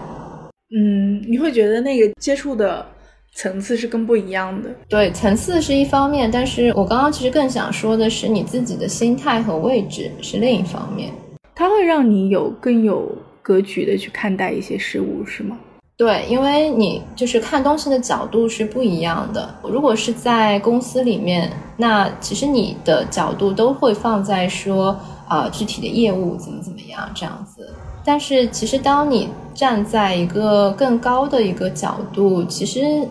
[0.75, 2.87] 嗯，你会觉得那个接触的。
[3.37, 11.13] 层次是更不一样的，对，层次是一方面，但是我刚刚其实更想说的是，你自己的心态和位置是另一方面，
[11.55, 13.07] 它会让你有更有
[13.43, 15.59] 格局的去看待一些事物，是吗？
[15.99, 19.55] 对，因为你就是看东西的角度是不一样的。
[19.63, 27.69] 如果是在公司里面，那其实你的角度都会放在说，啊，具体的业务怎么怎么样这样子。
[28.03, 33.07] 但是其实当你站在一个更高的一个角度，其实。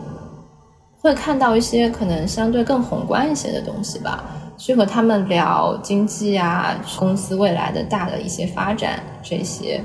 [1.05, 4.23] 会看到一些可能相对更宏观一些的东西吧，
[4.57, 9.79] 去和他们聊经济啊，公司未来的大的一些发展这些。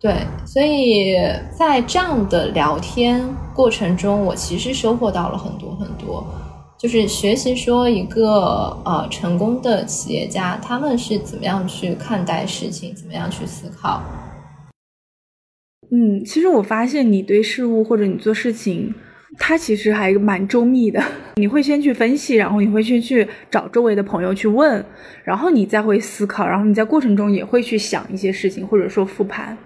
[0.00, 0.12] 对，
[0.44, 1.14] 所以
[1.56, 6.26] 在这样的聊天过程中，我其实收获到了很多很多，
[6.76, 14.02] 就是学习说一个呃成功的企业家他们是怎么样去看待事情，怎么样去思考。
[15.92, 18.92] 嗯，其实我发现你对事物或者你做事情。
[19.38, 21.02] 他其实还蛮周密的，
[21.36, 24.84] 你会先去分析，然后你会先去找周围的朋友去问，
[25.24, 29.56] 然后你再会思考，然后你在过程中也会去想一些事情，或者说复盘。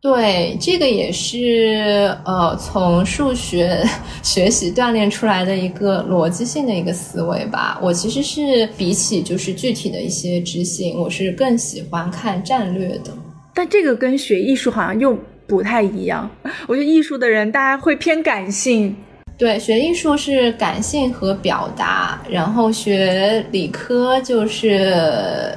[0.00, 3.80] 对，这个也是呃从数学
[4.20, 7.78] 学习锻炼出来的一个逻辑性的一个思维吧。
[7.80, 13.16] 我其实是比起就是具体的一些执行，我是更喜欢看战略的。
[13.54, 15.16] 但这个跟学艺术好像又
[15.46, 16.28] 不太一样。
[16.66, 18.96] 我觉得艺术的人大家会偏感性。
[19.42, 25.52] 对，学艺术是感性和表达，然后学理科就是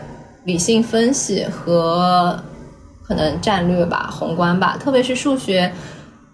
[0.46, 2.36] 理性分析和
[3.04, 4.76] 可能战略吧、宏观吧。
[4.76, 5.72] 特别是数学，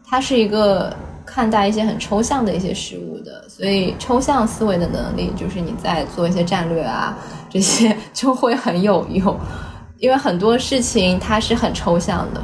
[0.07, 0.95] 它是一个
[1.25, 7.17] 看待一些很抽象的一些事物的，所以抽象思维的能力就是你在做一些战略啊
[7.49, 9.37] 这些 就会很有用，
[9.99, 12.41] 因为很多事情它是很抽象的。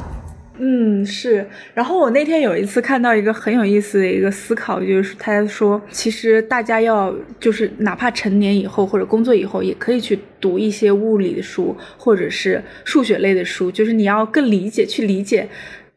[0.59, 1.47] 嗯，是。
[1.73, 15.47] 然后我那天有一次看到一个很有意思的一个思考，就是他说，其实大家要就是哪怕成年以后或者工作以后，也可以去读一些物理的书或者是数学类的书，就是你要更理解去理解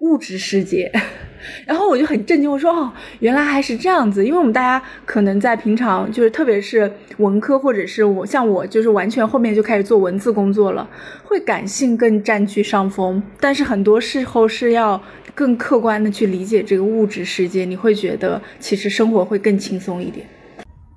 [0.00, 0.92] 物质世界。
[1.64, 4.22] 然后我就很震惊，我说哦，原来还是这样子。
[4.22, 10.86] 因为我们大家可能在平常就是特别是文科或者是我像我就是完全后面就开始做文字工作了，
[11.24, 13.22] 会感性更占据上风。
[13.40, 15.00] 但是很多时候是要
[15.34, 20.26] 更客观的去理解这个物质世界，你会觉得其实生活会更轻松一点。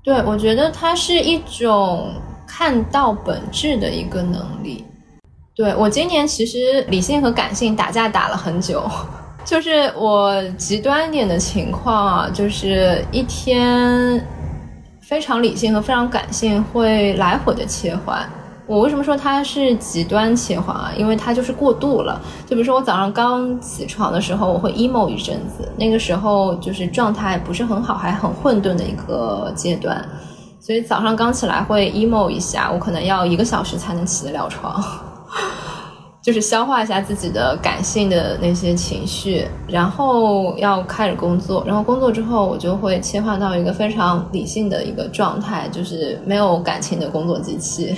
[0.04, 4.84] 对，我觉得它是一种看到本质的一个能力。
[5.56, 8.84] 对我今年其实理性和感性打架打了很久。
[9.46, 14.26] 就是我极端一点的情况啊，就是一天
[15.02, 18.28] 非常理性和非常感性会来回的切换。
[18.66, 20.92] 我为什么说它是极端切换啊？
[20.98, 22.20] 因为它就是过度了。
[22.48, 30.04] 就比如说我早上刚起床的时候，我会 emo 一阵子，那个时候就是状态不是很好，还很混沌的一个阶段，
[30.60, 34.82] 所以早上刚起来会 emo 一下，我可能要一个小时才能起得了床。
[36.22, 41.62] 就是消化一下自己的感性的那些情绪，然后要开始工作。
[41.68, 47.94] 然后工作之后，我就会切换到一个非常理性的一个状态，就是没有感情的工作机器，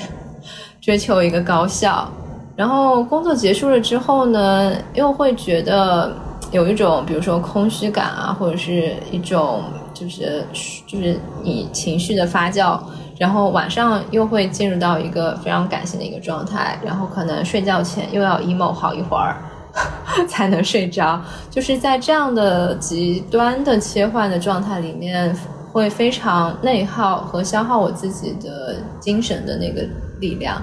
[0.82, 2.12] 追求一个高效。
[2.56, 6.12] 然后工作结束了之后呢，又会觉得
[6.52, 9.62] 有一种，比如说空虚感啊，或者是一种
[9.94, 10.44] 就是
[10.88, 12.80] 就是你情绪的发酵。
[13.18, 19.38] 然后晚上又会进入到一个非常感性的一个状态，然后可能睡觉前又要 emo 好一会儿
[20.28, 25.36] 才能睡着，就是在这样的极端的切换的状态里面，
[25.72, 29.82] 会非常内耗和消耗我自己的精神的那个
[30.20, 30.61] 力量，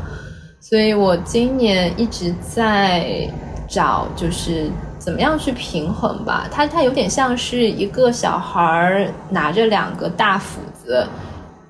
[0.61, 3.29] 所以我今年一直在
[3.69, 6.47] 找，就是怎么样去平衡吧。
[6.51, 11.07] 它它有点像是一个小孩拿着两个大斧子。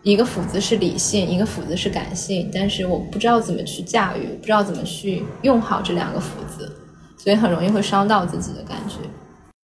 [0.03, 6.71] 一个斧子是理性，一个斧子是感性，但是我不知道怎么去驾驭，不知道怎么去用好这两个斧子，
[7.17, 8.97] 所以很容易会伤到自己的感觉。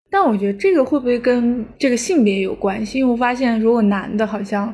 [0.09, 2.99] 但我觉得这个会不会跟这个性别有关系？
[2.99, 4.73] 因为我发现，如果男的，好像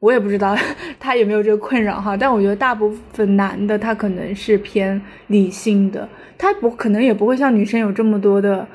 [0.00, 0.54] 我也不知道
[1.00, 2.14] 他有没有这个困扰哈。
[2.14, 6.06] 但我觉得大部分男的他可能是偏理性的，
[6.36, 8.66] 他不可能也不会像女生有这么多的。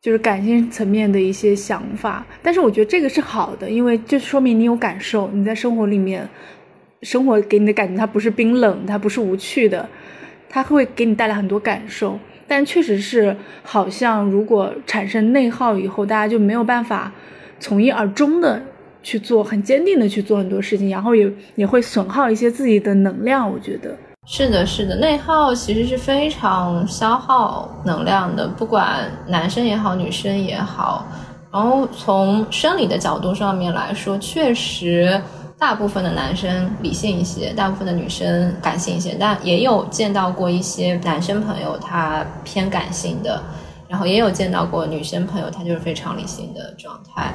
[0.00, 6.28] 就是感性层面的一些想法，但是我觉得这个是好的，因为这说明你有感受，你在生活里面，
[7.02, 9.88] 生活给你的感觉它不是冰冷，它不是无趣的，
[10.48, 12.16] 它会给你带来很多感受。
[12.46, 17.12] 但确实是，好像如果产生内耗以后，大家就没有办法
[17.58, 18.62] 从一而终的
[19.02, 23.50] 去做，很坚定的去做很多事情，然后也也会损耗一些自己的能量。
[23.50, 23.98] 我觉得。
[24.30, 31.02] 是的，是的，内耗其实是非常消耗能量的，不管男生也好，女生也好。
[31.50, 35.18] 然后从生理的角度上面来说，确实
[35.58, 39.16] 大部分的男生理性一些，大部分的女生感性一些。
[39.18, 43.42] 但也有见到过一些男生朋友他偏感性的，
[43.88, 47.32] 然后也有见到过女生朋友他就是非常理性的状态。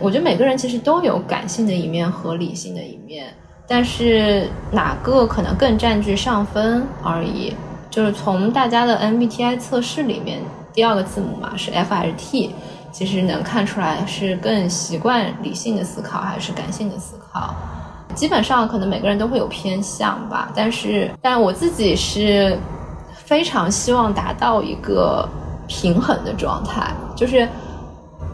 [0.00, 3.34] 我觉得每个人其实都有感性的一面和理性的一面。
[3.74, 7.56] 但是哪个可能更占据上分而已，
[7.88, 10.42] 就是从大家的 MBTI 测试里面，
[10.74, 12.54] 第二个字母嘛是 F 还是 T，
[12.92, 17.54] 其实能看出来是更习惯理性的思考还是感性的思考。
[18.14, 22.58] 基本上可能每个人都会有偏向吧，但是但我自己是
[23.14, 25.26] 非常希望达到一个
[25.66, 27.48] 平衡的状态，就是。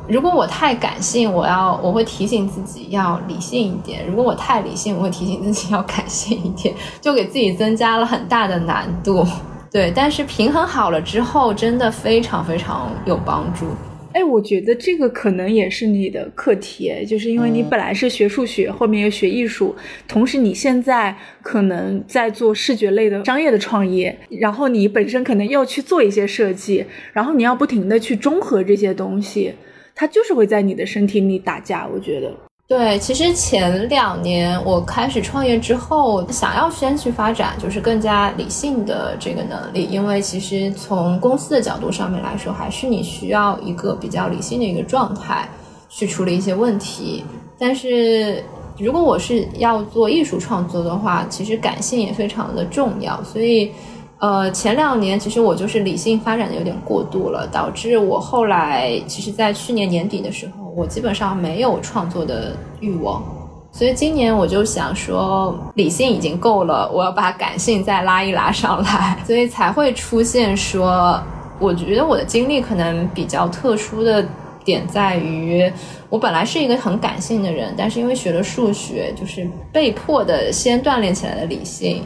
[0.09, 9.23] 如果我太感性，我要我会提醒自己要理性一点；如果我太理性，我会提醒自己要感性一点，就给自己增加了很大的难度。
[9.71, 13.67] 对，但是平衡好了之后，真的非常非常有帮助。
[14.15, 19.77] 哎，我觉得这个可能也是你的课题，就是因为你本来是学数学，后面又学艺术，
[20.09, 29.53] 同时你现在可能在做视觉类的商业的创业，然后你本身可能要去做一些设计，然后你要不停的去中和这些东西。
[30.01, 32.33] 它就是会在你的身体里打架，我觉得。
[32.69, 45.49] 对，其实前两年我开始创业之后，想要先去发展就是更加理性的这个能力，因为其实从公司的角度上面来说，还是你需要一个比较理性的一个状态
[45.89, 47.25] 去处理一些问题。
[47.59, 48.45] 但是
[48.79, 53.73] 如果我是要做艺术创作的话，其实感性也非常的重要，所以。
[54.21, 63.23] 呃，前两年其实我就是理性发展的有点过度了，导致我后来其实，在去年年底的时候，我基本上没有创作的欲望。
[63.71, 71.23] 所以今年我就想说，理性已经够了，我要把感性再拉一拉上来， 所以才会出现说，
[71.61, 74.27] 我觉得我的经历可能比较特殊的
[74.65, 75.71] 点在于，
[76.09, 82.03] 我本来是一个很感性的人，但是因为学了数学，就是被迫的先锻炼起来的理性。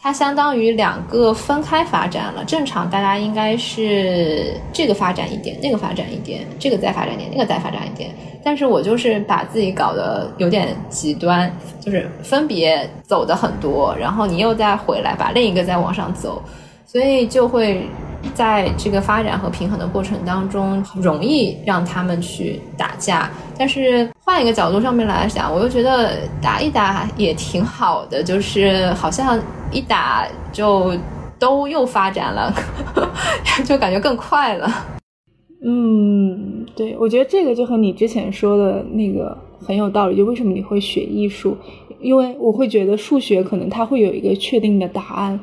[0.00, 2.44] 它相当于两个分开发展了。
[2.44, 8.10] 正常大家应该是这个发展一点，那个发展一点，这个再发展一点，那个再发展一点。
[8.44, 16.40] 但是我就是把自己搞得有点极端，就是分别走的很多，然后你又再回来把另一个再往上走，
[16.86, 17.86] 所以就会
[18.34, 23.30] 在这个发展和平衡的过程当中，容易让他们去打架。
[23.58, 29.38] 但是换一个角度上面来讲，我又觉得打一打也挺好的，就是好像。
[29.70, 30.96] 一打就
[31.38, 32.50] 都又发展了，
[33.66, 34.66] 就感觉更快了。
[35.62, 40.16] 嗯，对，我觉得这个就和你之前说的那个很有道理。
[40.16, 41.54] 就为什么你会学艺术？
[42.00, 45.38] 因为我会觉得数学可能它会有一个确定的答案，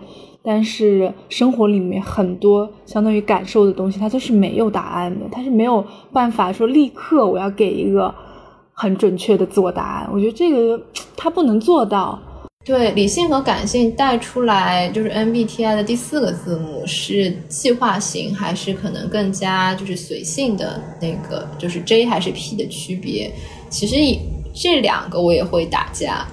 [0.45, 5.83] 但是生活里面很多相当于感受的东西，它都是没有答案的，它是没有
[6.13, 8.13] 办法说立刻我要给一个
[8.71, 10.09] 很准确的自我答案。
[10.13, 10.79] 我觉得这个
[11.17, 12.19] 它不能做到。
[12.63, 23.31] 对理性和感性带出来，就是 MBTI 的第四个字母是计划型，还是可能更加就是随性的那个，就是 J 还是 P 的区别。
[23.69, 23.95] 其实
[24.51, 26.25] 这两个我也会打架，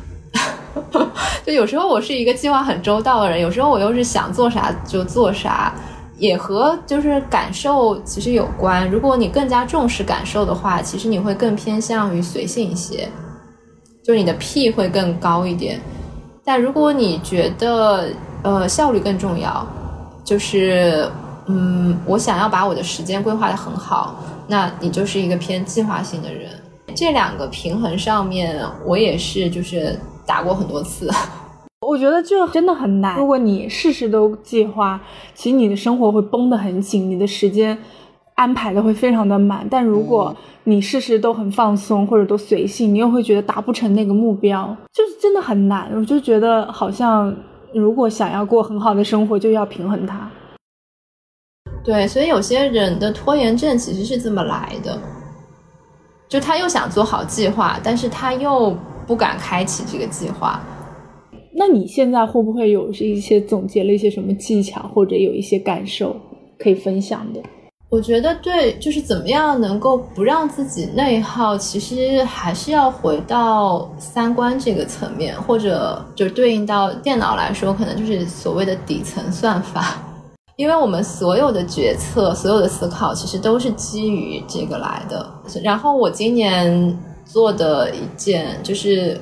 [1.45, 5.75] 就有时候我是一个计划很周到的人，有时候我又是想做啥就做啥，
[6.17, 8.89] 也和就是感受其实有关。
[8.91, 13.09] 如果你更加重视感受的话，其实你会更偏向于随性一些，
[14.03, 15.81] 就是你的 P 会更高一点。
[16.45, 18.09] 但如果你觉得
[18.43, 19.67] 呃效率更重要，
[20.25, 21.09] 就是
[21.47, 24.17] 嗯我想要把我的时间规划的很好，
[24.49, 26.51] 那你就是一个偏计划性的人。
[26.95, 31.11] 这两个平衡上面，我也是就是打过很多次。
[31.87, 33.19] 我觉得这真的很难。
[33.19, 35.01] 如果你事事都计划，
[35.35, 37.77] 其实你的生活会绷得很紧，你的时间。
[38.35, 40.35] 安排的会非常的满，但如果
[40.65, 45.93] 你事事都很放松或者都随性，你又会觉得达不成那个目标，就是真的很难。
[45.95, 47.33] 我就觉得好像
[47.75, 50.29] 如果想要过很好的生活，就要平衡它。
[51.85, 54.99] 对，所以有些人的拖延症其实是这么来的，
[56.33, 58.75] 就他又想做好计划，但是他又
[59.07, 60.59] 不敢开启这个计划。
[61.55, 66.17] 那你现在会不会有一些总结了一些什么技巧，或者有一些感受
[66.59, 67.41] 可以分享的？
[67.91, 79.99] 我觉得对，就是怎么样能够不让自己内耗，其实还是要回到三观这个层面，或者就对应到电脑来说，可能就是所谓的底层算法。
[80.63, 85.29] 因为我们所有的决策、所有的思考，其实都是基于这个来的。
[85.61, 89.21] 然后我今年做的一件就是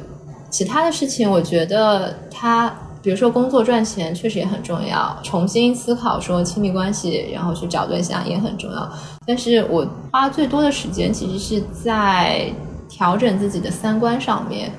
[0.51, 2.71] 其他的事情，我觉得它。
[3.03, 8.93] 比如说工作赚钱确实也很重要，重新思考说亲密关系，然后去找对象也很重要。
[9.27, 12.53] 但是我花最多的时间其实是在
[12.91, 14.71] 调整自己的三观上面，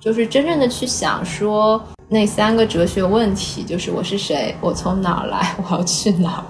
[0.00, 1.78] 就是真正的去想说
[2.08, 6.44] 那三个哲学问题，就是我是谁，我从哪儿来， 我要去哪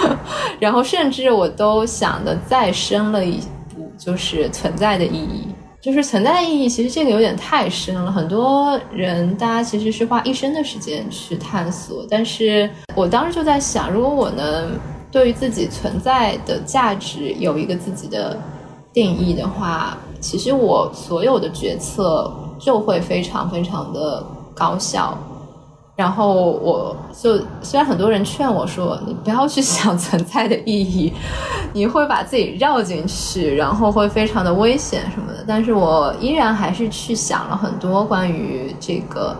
[0.00, 0.16] 儿，
[0.60, 3.40] 然后甚至我都想的再深了一
[3.74, 5.48] 步，就是存在的意义。
[5.80, 8.12] 就是存在的意义，其实这个有点太深了。
[8.12, 12.06] 很多人，大家其实是花一生的时间去探索。
[12.08, 14.78] 但是我当时就在想，如果我能
[15.10, 18.38] 对于自己存在的价值有一个自己的
[18.92, 24.24] 定义的话，其实我所有的决策就会非常非常的
[24.54, 25.16] 高效。
[25.94, 31.12] 然后我就虽然很多人劝我说你不要去想存在的意义，
[31.74, 39.36] 你会把自己绕进去，然后会非常的危险什么的，但是我依然还是去想了很多关于这个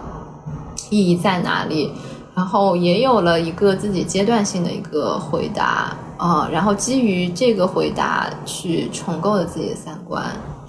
[0.91, 1.91] 意义在哪里，
[2.35, 10.23] 然后也有了一个自己阶段性的一个回答啊，然后基于这个回答去重构了自己的三观，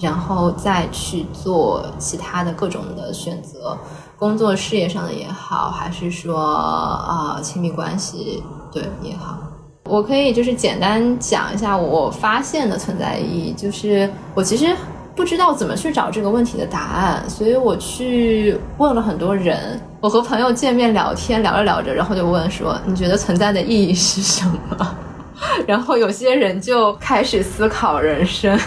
[0.03, 3.77] 然后再去做其他的各种的选择。
[4.19, 9.37] 工作事业上的也好，还是说啊亲密关系对也好，
[9.85, 13.53] 我可以就是简单讲一下我发现的存在意义。
[13.53, 14.75] 就是我其实
[15.15, 19.81] 不知道怎么去找这个问题的答案，所以我去问了很多人。
[19.99, 24.95] 我和朋友见面聊天，聊着聊着，然后就问说：“你觉得存在的意义是什么？”
[25.67, 28.57] 然后有些人就开始思考人生。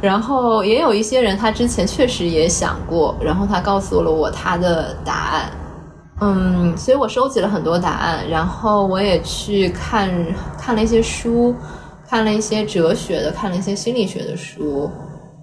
[0.00, 5.50] 然后也有一些人，他之前确实也想过，然后他告诉了我他的答案，
[6.20, 10.10] 嗯，所以我收集了很多答案，然后我也去看
[10.58, 11.54] 看了一些书，
[12.08, 14.90] 看了一些哲学的，看了一些心理学的书，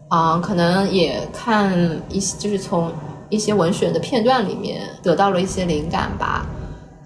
[0.09, 1.73] 啊，可能也看
[2.09, 2.91] 一些，就是从
[3.29, 6.45] 一些文学的片段里面得到了一些灵感吧。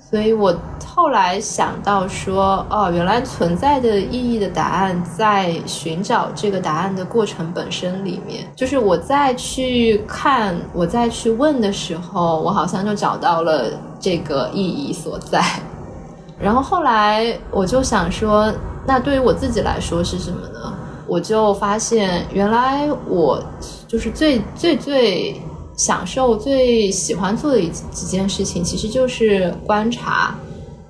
[0.09, 0.55] 所以我
[0.85, 8.49] 后来想到说，哦，原来存在的意义的答案在寻找这个答案的过程本身里面。
[8.55, 13.65] 就是我再去看，我再去问的时候，我好像就找到了
[13.99, 15.43] 这个意义所在。
[16.39, 18.49] 然后后来我就想说，
[18.85, 20.73] 那对于我自己来说是什么呢？
[21.05, 23.43] 我就发现，原来我
[23.85, 25.41] 就是最最最。
[25.77, 30.35] 享受最喜欢做的一几件事情，其实就是观察、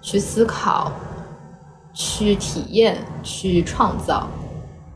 [0.01, 0.89] 去思考、
[1.93, 4.25] 去体验、去创造。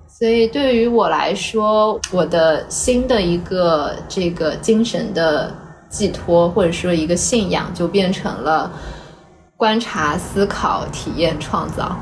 [0.07, 5.53] 所以对于我来说，我的新的一个这个精神的
[5.89, 8.71] 寄托，或者说一个信仰，就变成了
[9.57, 11.97] 观察、思考、体验、创造。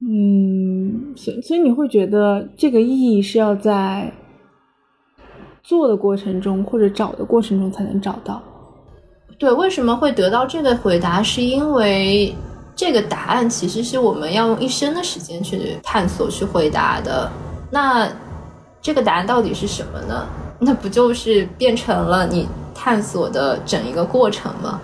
[0.00, 4.10] 嗯，所所以你会觉得这个意义是要在。
[5.64, 8.40] 做的过程中，或者找的过程中才能找到。
[9.38, 11.20] 对，为什么会得到这个回答？
[11.20, 12.32] 是因为
[12.76, 17.28] 这个答案其实是我们要用一生的时间去探索、去回答的。
[17.70, 18.08] 那
[18.80, 20.26] 这个答案到底是什么呢？
[20.60, 24.80] 那不就是变成了你探索的整一个过程吗？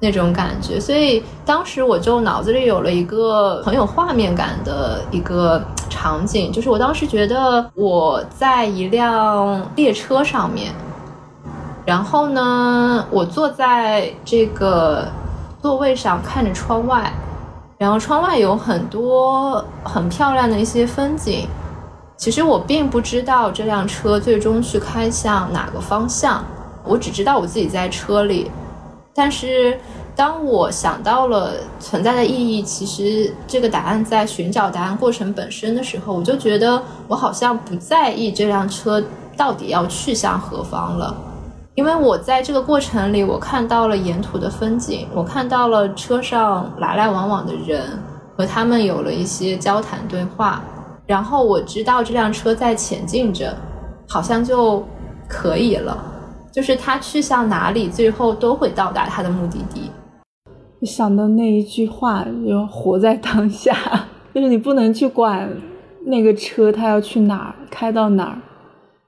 [0.00, 0.80] 那种感觉。
[0.80, 5.62] 所以当时我就脑子里有了一个很有画面感的一个。
[5.92, 10.72] 场景就是我当时觉得我在一辆列车上面，
[11.84, 15.06] 然后呢，我坐在这个
[15.60, 17.12] 座位上看着窗外，
[17.76, 21.46] 然后窗外有很多很漂亮的一些风景。
[22.16, 26.42] 其实我并不知道这辆车最终去开向哪个方向，
[26.84, 28.50] 我只知道我自己在车里，
[29.14, 29.78] 但是。
[30.16, 39.02] 当我想到了存在的意义，其实这个答案在寻找答案过程本身的时候，我就觉得我好像不在意这辆车
[39.34, 41.16] 到底要去向何方了，
[41.74, 47.98] 因为我在这个过程里，我看到了沿途的风景，我看到了车上来来往往的人，
[48.36, 50.62] 和他们有了一些交谈对话，
[51.06, 53.56] 然后我知道这辆车在前进着，
[54.06, 54.84] 好像就
[55.26, 55.96] 可以了，
[56.50, 59.90] 就是他去向哪里，最后都会到达他的目的地。
[60.86, 63.74] 想到那一句话，要活在当下，
[64.34, 65.50] 就是你不能去管
[66.06, 68.38] 那个车它要去哪儿，开到哪儿，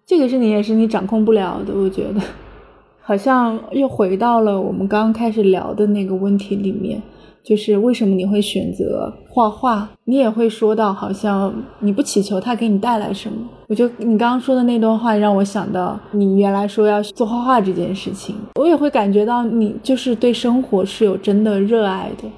[0.04, 1.72] 这个是你也是你掌控不了的。
[1.74, 2.20] 我觉得，
[3.00, 7.02] 好像又回到了我们刚刚开始聊的那个问题里面。
[7.44, 9.88] 就是为什么你会选择画画？
[10.04, 13.36] 你也会说到，好像你不祈求它给你带来什么。
[13.68, 18.36] 我就你刚刚说的那段话，让我想到你原来说要做画画这件事情。
[18.54, 22.28] 我也会感觉到你就是对生活是有真的热爱的，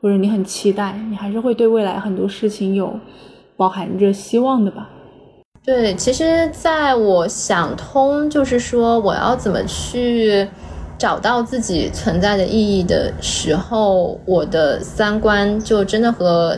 [0.00, 2.92] 或者你很期待，你还是会对未来很多事情有
[3.56, 4.90] 包含着希望的吧？
[5.64, 10.46] 对，其实在我想通，就是说我要怎么去。
[10.98, 16.56] 找到自己存在的意义的时候，我的三观就真的和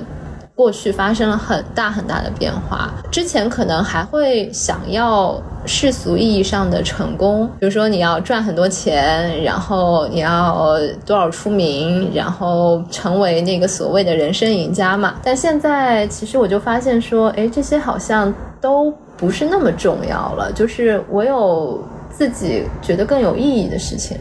[0.54, 2.90] 过去发生了很大很大的变化。
[3.10, 15.14] 之前可能还会想要世俗意义上的成功，比如说你要赚很多钱，然后你要多少出名，然后成为那个所谓的人生赢家嘛。
[15.22, 20.52] 但现在其实我就发现说，哎，这些好像都不是那么重要了。
[20.52, 21.82] 就是我有。
[22.16, 24.16] 自己觉得更有意义的事情。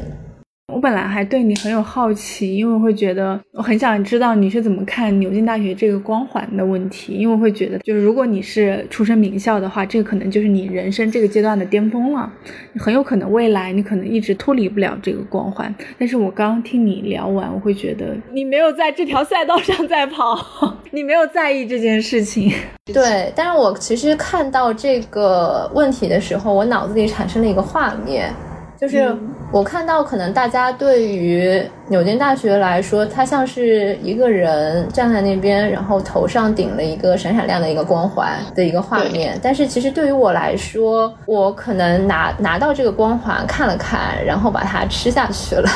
[0.73, 7.13] 我本来还对你很有好奇，因为我会觉得我很想知道你是怎么看牛津大学这个光环的问题。
[7.13, 12.31] 因为我会觉得，就是如果你是出身名校的话，这个可能就是你人生这个阶段的巅峰了。
[12.79, 15.73] 很有可能未来你可能一直脱离不了这个光环。
[15.99, 20.35] 但是我刚刚听你聊完，我会觉得你没有在这条赛道上在跑，
[20.89, 22.51] 你没有在意这件事情。
[22.91, 28.33] 对，但是我其实看到这个问题的时候，我脑子里产生了一个画面。
[28.77, 29.15] 就是
[29.55, 39.39] 我看到，可能大家对于牛津大学来说，它像是一个人站在那边，然后头上顶了一个闪闪亮的一个光环的一个画面。
[39.41, 45.69] 但是其实对于我来说，我可能拿拿到这个光环看了看，然后把它吃下去了，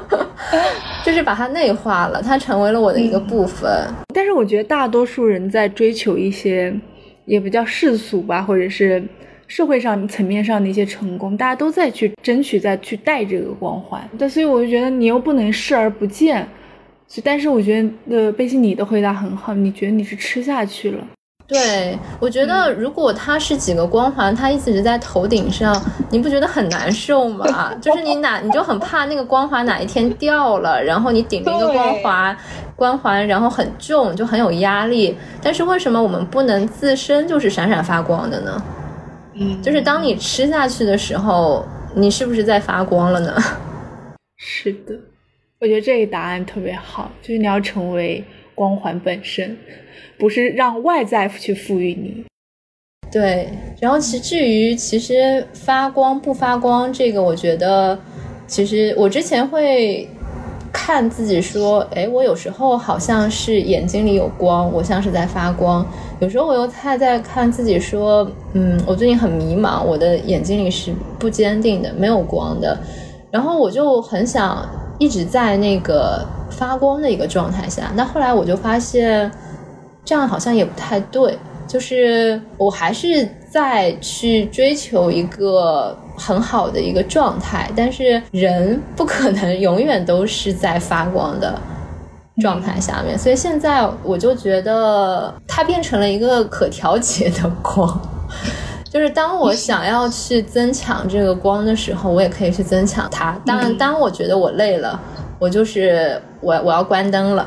[1.04, 3.70] 就是把它内化了，它成为了我的一个部分。
[4.14, 6.74] 但是我觉得大多数人在追求一些，
[7.26, 9.04] 也不叫世俗吧，或者是。
[9.46, 14.02] 社会上层面上的一些成功，大家都在去争取，在去带这个光环。
[14.18, 16.46] 但所以我就觉得你又不能视而不见。
[17.08, 21.06] 所以但是我觉得，呃，贝西你的回答很好，你觉得你是吃下去了。
[21.46, 25.80] 对，我觉得如果它是几个光环，它一直在头顶上，
[26.10, 27.46] 你不觉得很难受吗？
[27.80, 32.36] 就是你哪你就很怕那个光环哪一天掉了，然后你顶着一个光环，
[32.74, 35.16] 光环然后很重，就很有压力。
[35.40, 38.60] 但是为什么我们不能自身就是闪闪发光的呢？
[39.38, 41.64] 嗯，就是当你吃下去的时候，
[41.94, 43.34] 你是不是在发光了呢？
[44.38, 44.98] 是的，
[45.60, 48.24] 我觉得这个答案特别好，就是你要成为
[48.54, 49.56] 光环本身。
[50.18, 52.24] 不是让外在去赋予你，
[53.12, 53.50] 对。
[53.78, 57.98] 然后其至于其实发光不发光这个，我觉得
[58.46, 60.08] 其实我之前会
[60.86, 65.84] 看自己说，哎，我有时候好像是眼睛里有光，我像是在发光。
[66.20, 72.78] 有时候我又太在看自己说，嗯，我最近很迷茫，我的眼睛里是不坚定的，没有光的。
[73.32, 74.64] 然后我就很想
[75.00, 77.90] 一直在那个发光的一个状态下。
[77.96, 79.28] 那后来我就发现。
[80.04, 91.58] 这样好像也不太对，就是我还是在去追求一个很好的一个状态，但是人不可能永远都是在发光的
[92.40, 98.00] 状态下面，所以现在我就觉得它变成了一个可调节的光，
[98.90, 103.38] 就是当我想要去增强这个光的时候，我也可以去增强它。
[103.44, 104.98] 当然，当我觉得我累了，
[105.38, 107.46] 我就是我我要关灯了，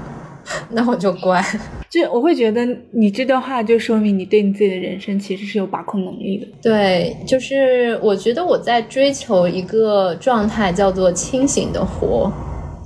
[0.70, 1.44] 那我就关。
[1.90, 6.46] 就我会觉得你这段话就说明你对你自己的人生其实是有把控能力的。
[6.62, 12.30] 对，就是我觉得我在追求一个状态，叫做清醒的活。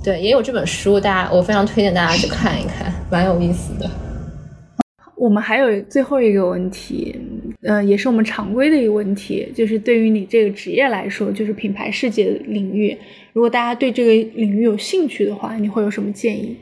[0.03, 3.89] 对，也有这本书，大家我非常推荐大家去看一看，蛮有意思的。
[5.15, 7.15] 我们还有最后一个问题，
[7.61, 12.97] 嗯，也是我们常规的一个问题，就是对于你这个职业来说，就是品牌世界领域，
[13.31, 16.57] 如果大家对这个领域有兴趣的话，你会有什么建议？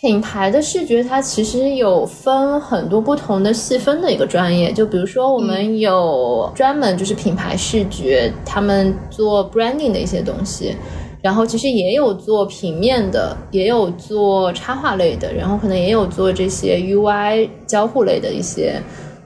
[0.00, 10.74] 品牌的视觉，它其实有分很多不同的细分的一个专业，就比如说我们有专门就是品牌视觉，他们做 branding 的一些东西，
[11.20, 18.80] 然后其实也有做平面的，也有做插画类的，然后可能也有做这些 UI 交互类的一些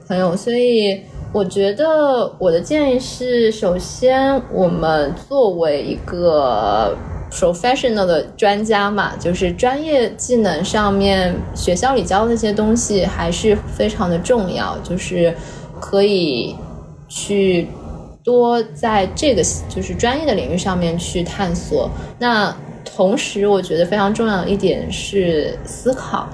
[0.09, 0.99] 朋友，所以
[1.31, 6.93] 我觉得我的建议是，首先我们作为一个。
[7.35, 15.35] Professional 的专家嘛，就是专业技能上面，学校里教的那些东西还是非常的重要，就是
[15.81, 16.55] 可以
[17.09, 17.67] 去
[18.23, 21.89] 多在这个就是专业的领域上面去探索。
[22.17, 22.55] 那
[22.85, 26.29] 同时，我觉得非常重要的一点是思考，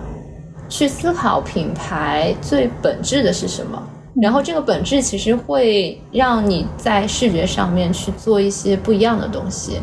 [0.69, 3.81] 去思考品牌最本质的是什么，
[4.21, 9.79] 然后这个本质其实会让你在视觉上面去做一些不一样的东西。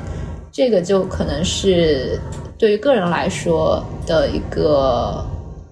[0.59, 2.19] 这个就可能是
[2.59, 5.25] 对于个人来说的一个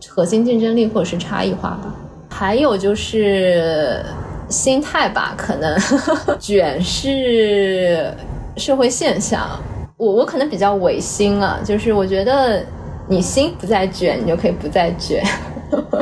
[0.06, 1.92] 核心竞争力或者是差异化吧。
[2.30, 4.00] 还有就是
[4.48, 5.76] 心态吧，可能
[6.38, 8.12] 卷是
[8.56, 9.60] 社会现象。
[9.96, 12.62] 我我可能比较违心啊，就是我觉得
[13.08, 15.20] 你心不再卷，你就可以不再卷。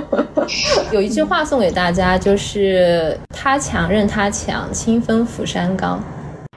[0.93, 6.05] 有一句话送给大家，就是他强任他强，清风拂山岗。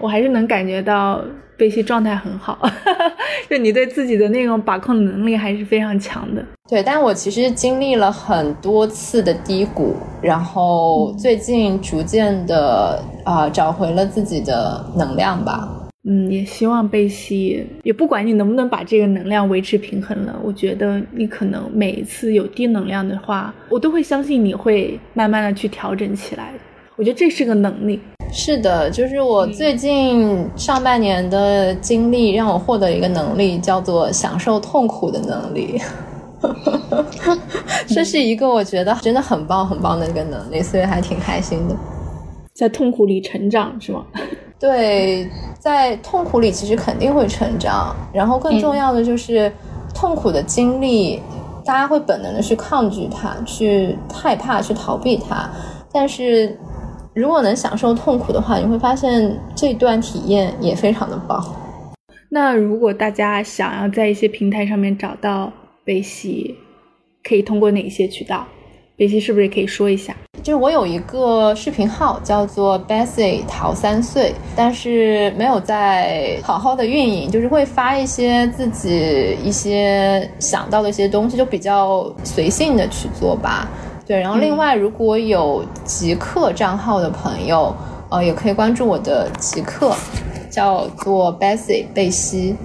[0.01, 1.21] 我还是能感觉到。
[1.57, 2.57] 贝西状态很好，
[3.49, 6.45] 就你对自己的那种把控能力还是非常强的。
[6.69, 15.67] 对，但我其实经历了很多次的低谷，然后最近逐渐的啊找回了自己的能量吧。
[16.09, 26.59] 嗯，也希望贝西，也不管你能不能把这个能量维持平衡了，我觉得你可能每一次有低能量的话，我都会相信你会慢慢的去调整起来的。
[26.97, 28.01] 我觉得这是个能力。
[28.31, 35.79] 是的，就是我最近上半年的经历让我获得一个能力，叫做享受痛苦的能力。
[37.87, 41.75] 这是一个我觉得真的很棒很棒的一个能力，所以还挺开心的。
[42.53, 44.03] 在痛苦里成长是吗？
[44.59, 45.29] 对，
[45.59, 47.95] 在痛苦里其实肯定会成长。
[48.11, 49.51] 然后更重要的就是
[49.93, 51.21] 痛苦的经历，
[51.63, 55.47] 大家会本能的去抗拒它，去害怕，去逃避它，
[55.93, 56.57] 但是。
[57.17, 61.43] 如果能享受痛苦的话，你会发现这段体验也非常的棒。
[62.29, 65.51] 那如果大家想要在一些平台上面找到
[65.83, 66.55] 贝西，
[67.27, 68.45] 可以通过哪些渠道？
[68.95, 70.15] 贝西是不是也可以说一下？
[70.43, 83.67] 就是我有一个视频号叫做 Bessie 淘三岁，但是没有在好好的运营，就是会发一些自己一些想到的一些东西，就比较随性的去做吧。
[84.07, 87.75] 对，然后另外如果有极客账号的朋友，
[88.09, 89.93] 呃，也可以关注我的极客，
[90.49, 92.55] 叫做 Bessie 贝西，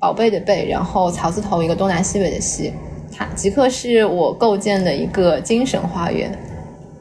[0.00, 2.72] 宝贝的贝，然后草字头一个东南西北的西，
[3.14, 6.32] 它极客是我构建的一个精神花园。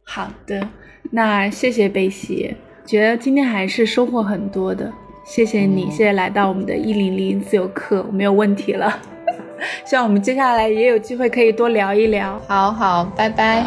[0.03, 0.67] 好的，
[1.11, 2.53] 那谢谢贝西，
[2.85, 4.91] 觉得今天还是收获很多的，
[5.23, 8.99] 谢谢你，谢谢来到我们的一零零自由课，我没有问题了。
[9.85, 12.39] 希望我们接下来也有机会可以多聊一聊。
[12.47, 13.63] 好好，拜拜。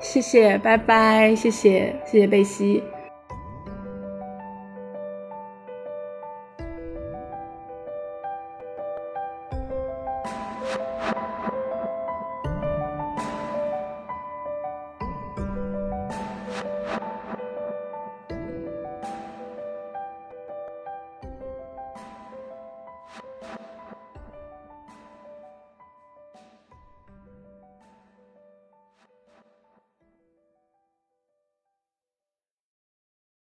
[0.00, 2.82] 谢谢，拜拜，谢谢，谢谢贝西。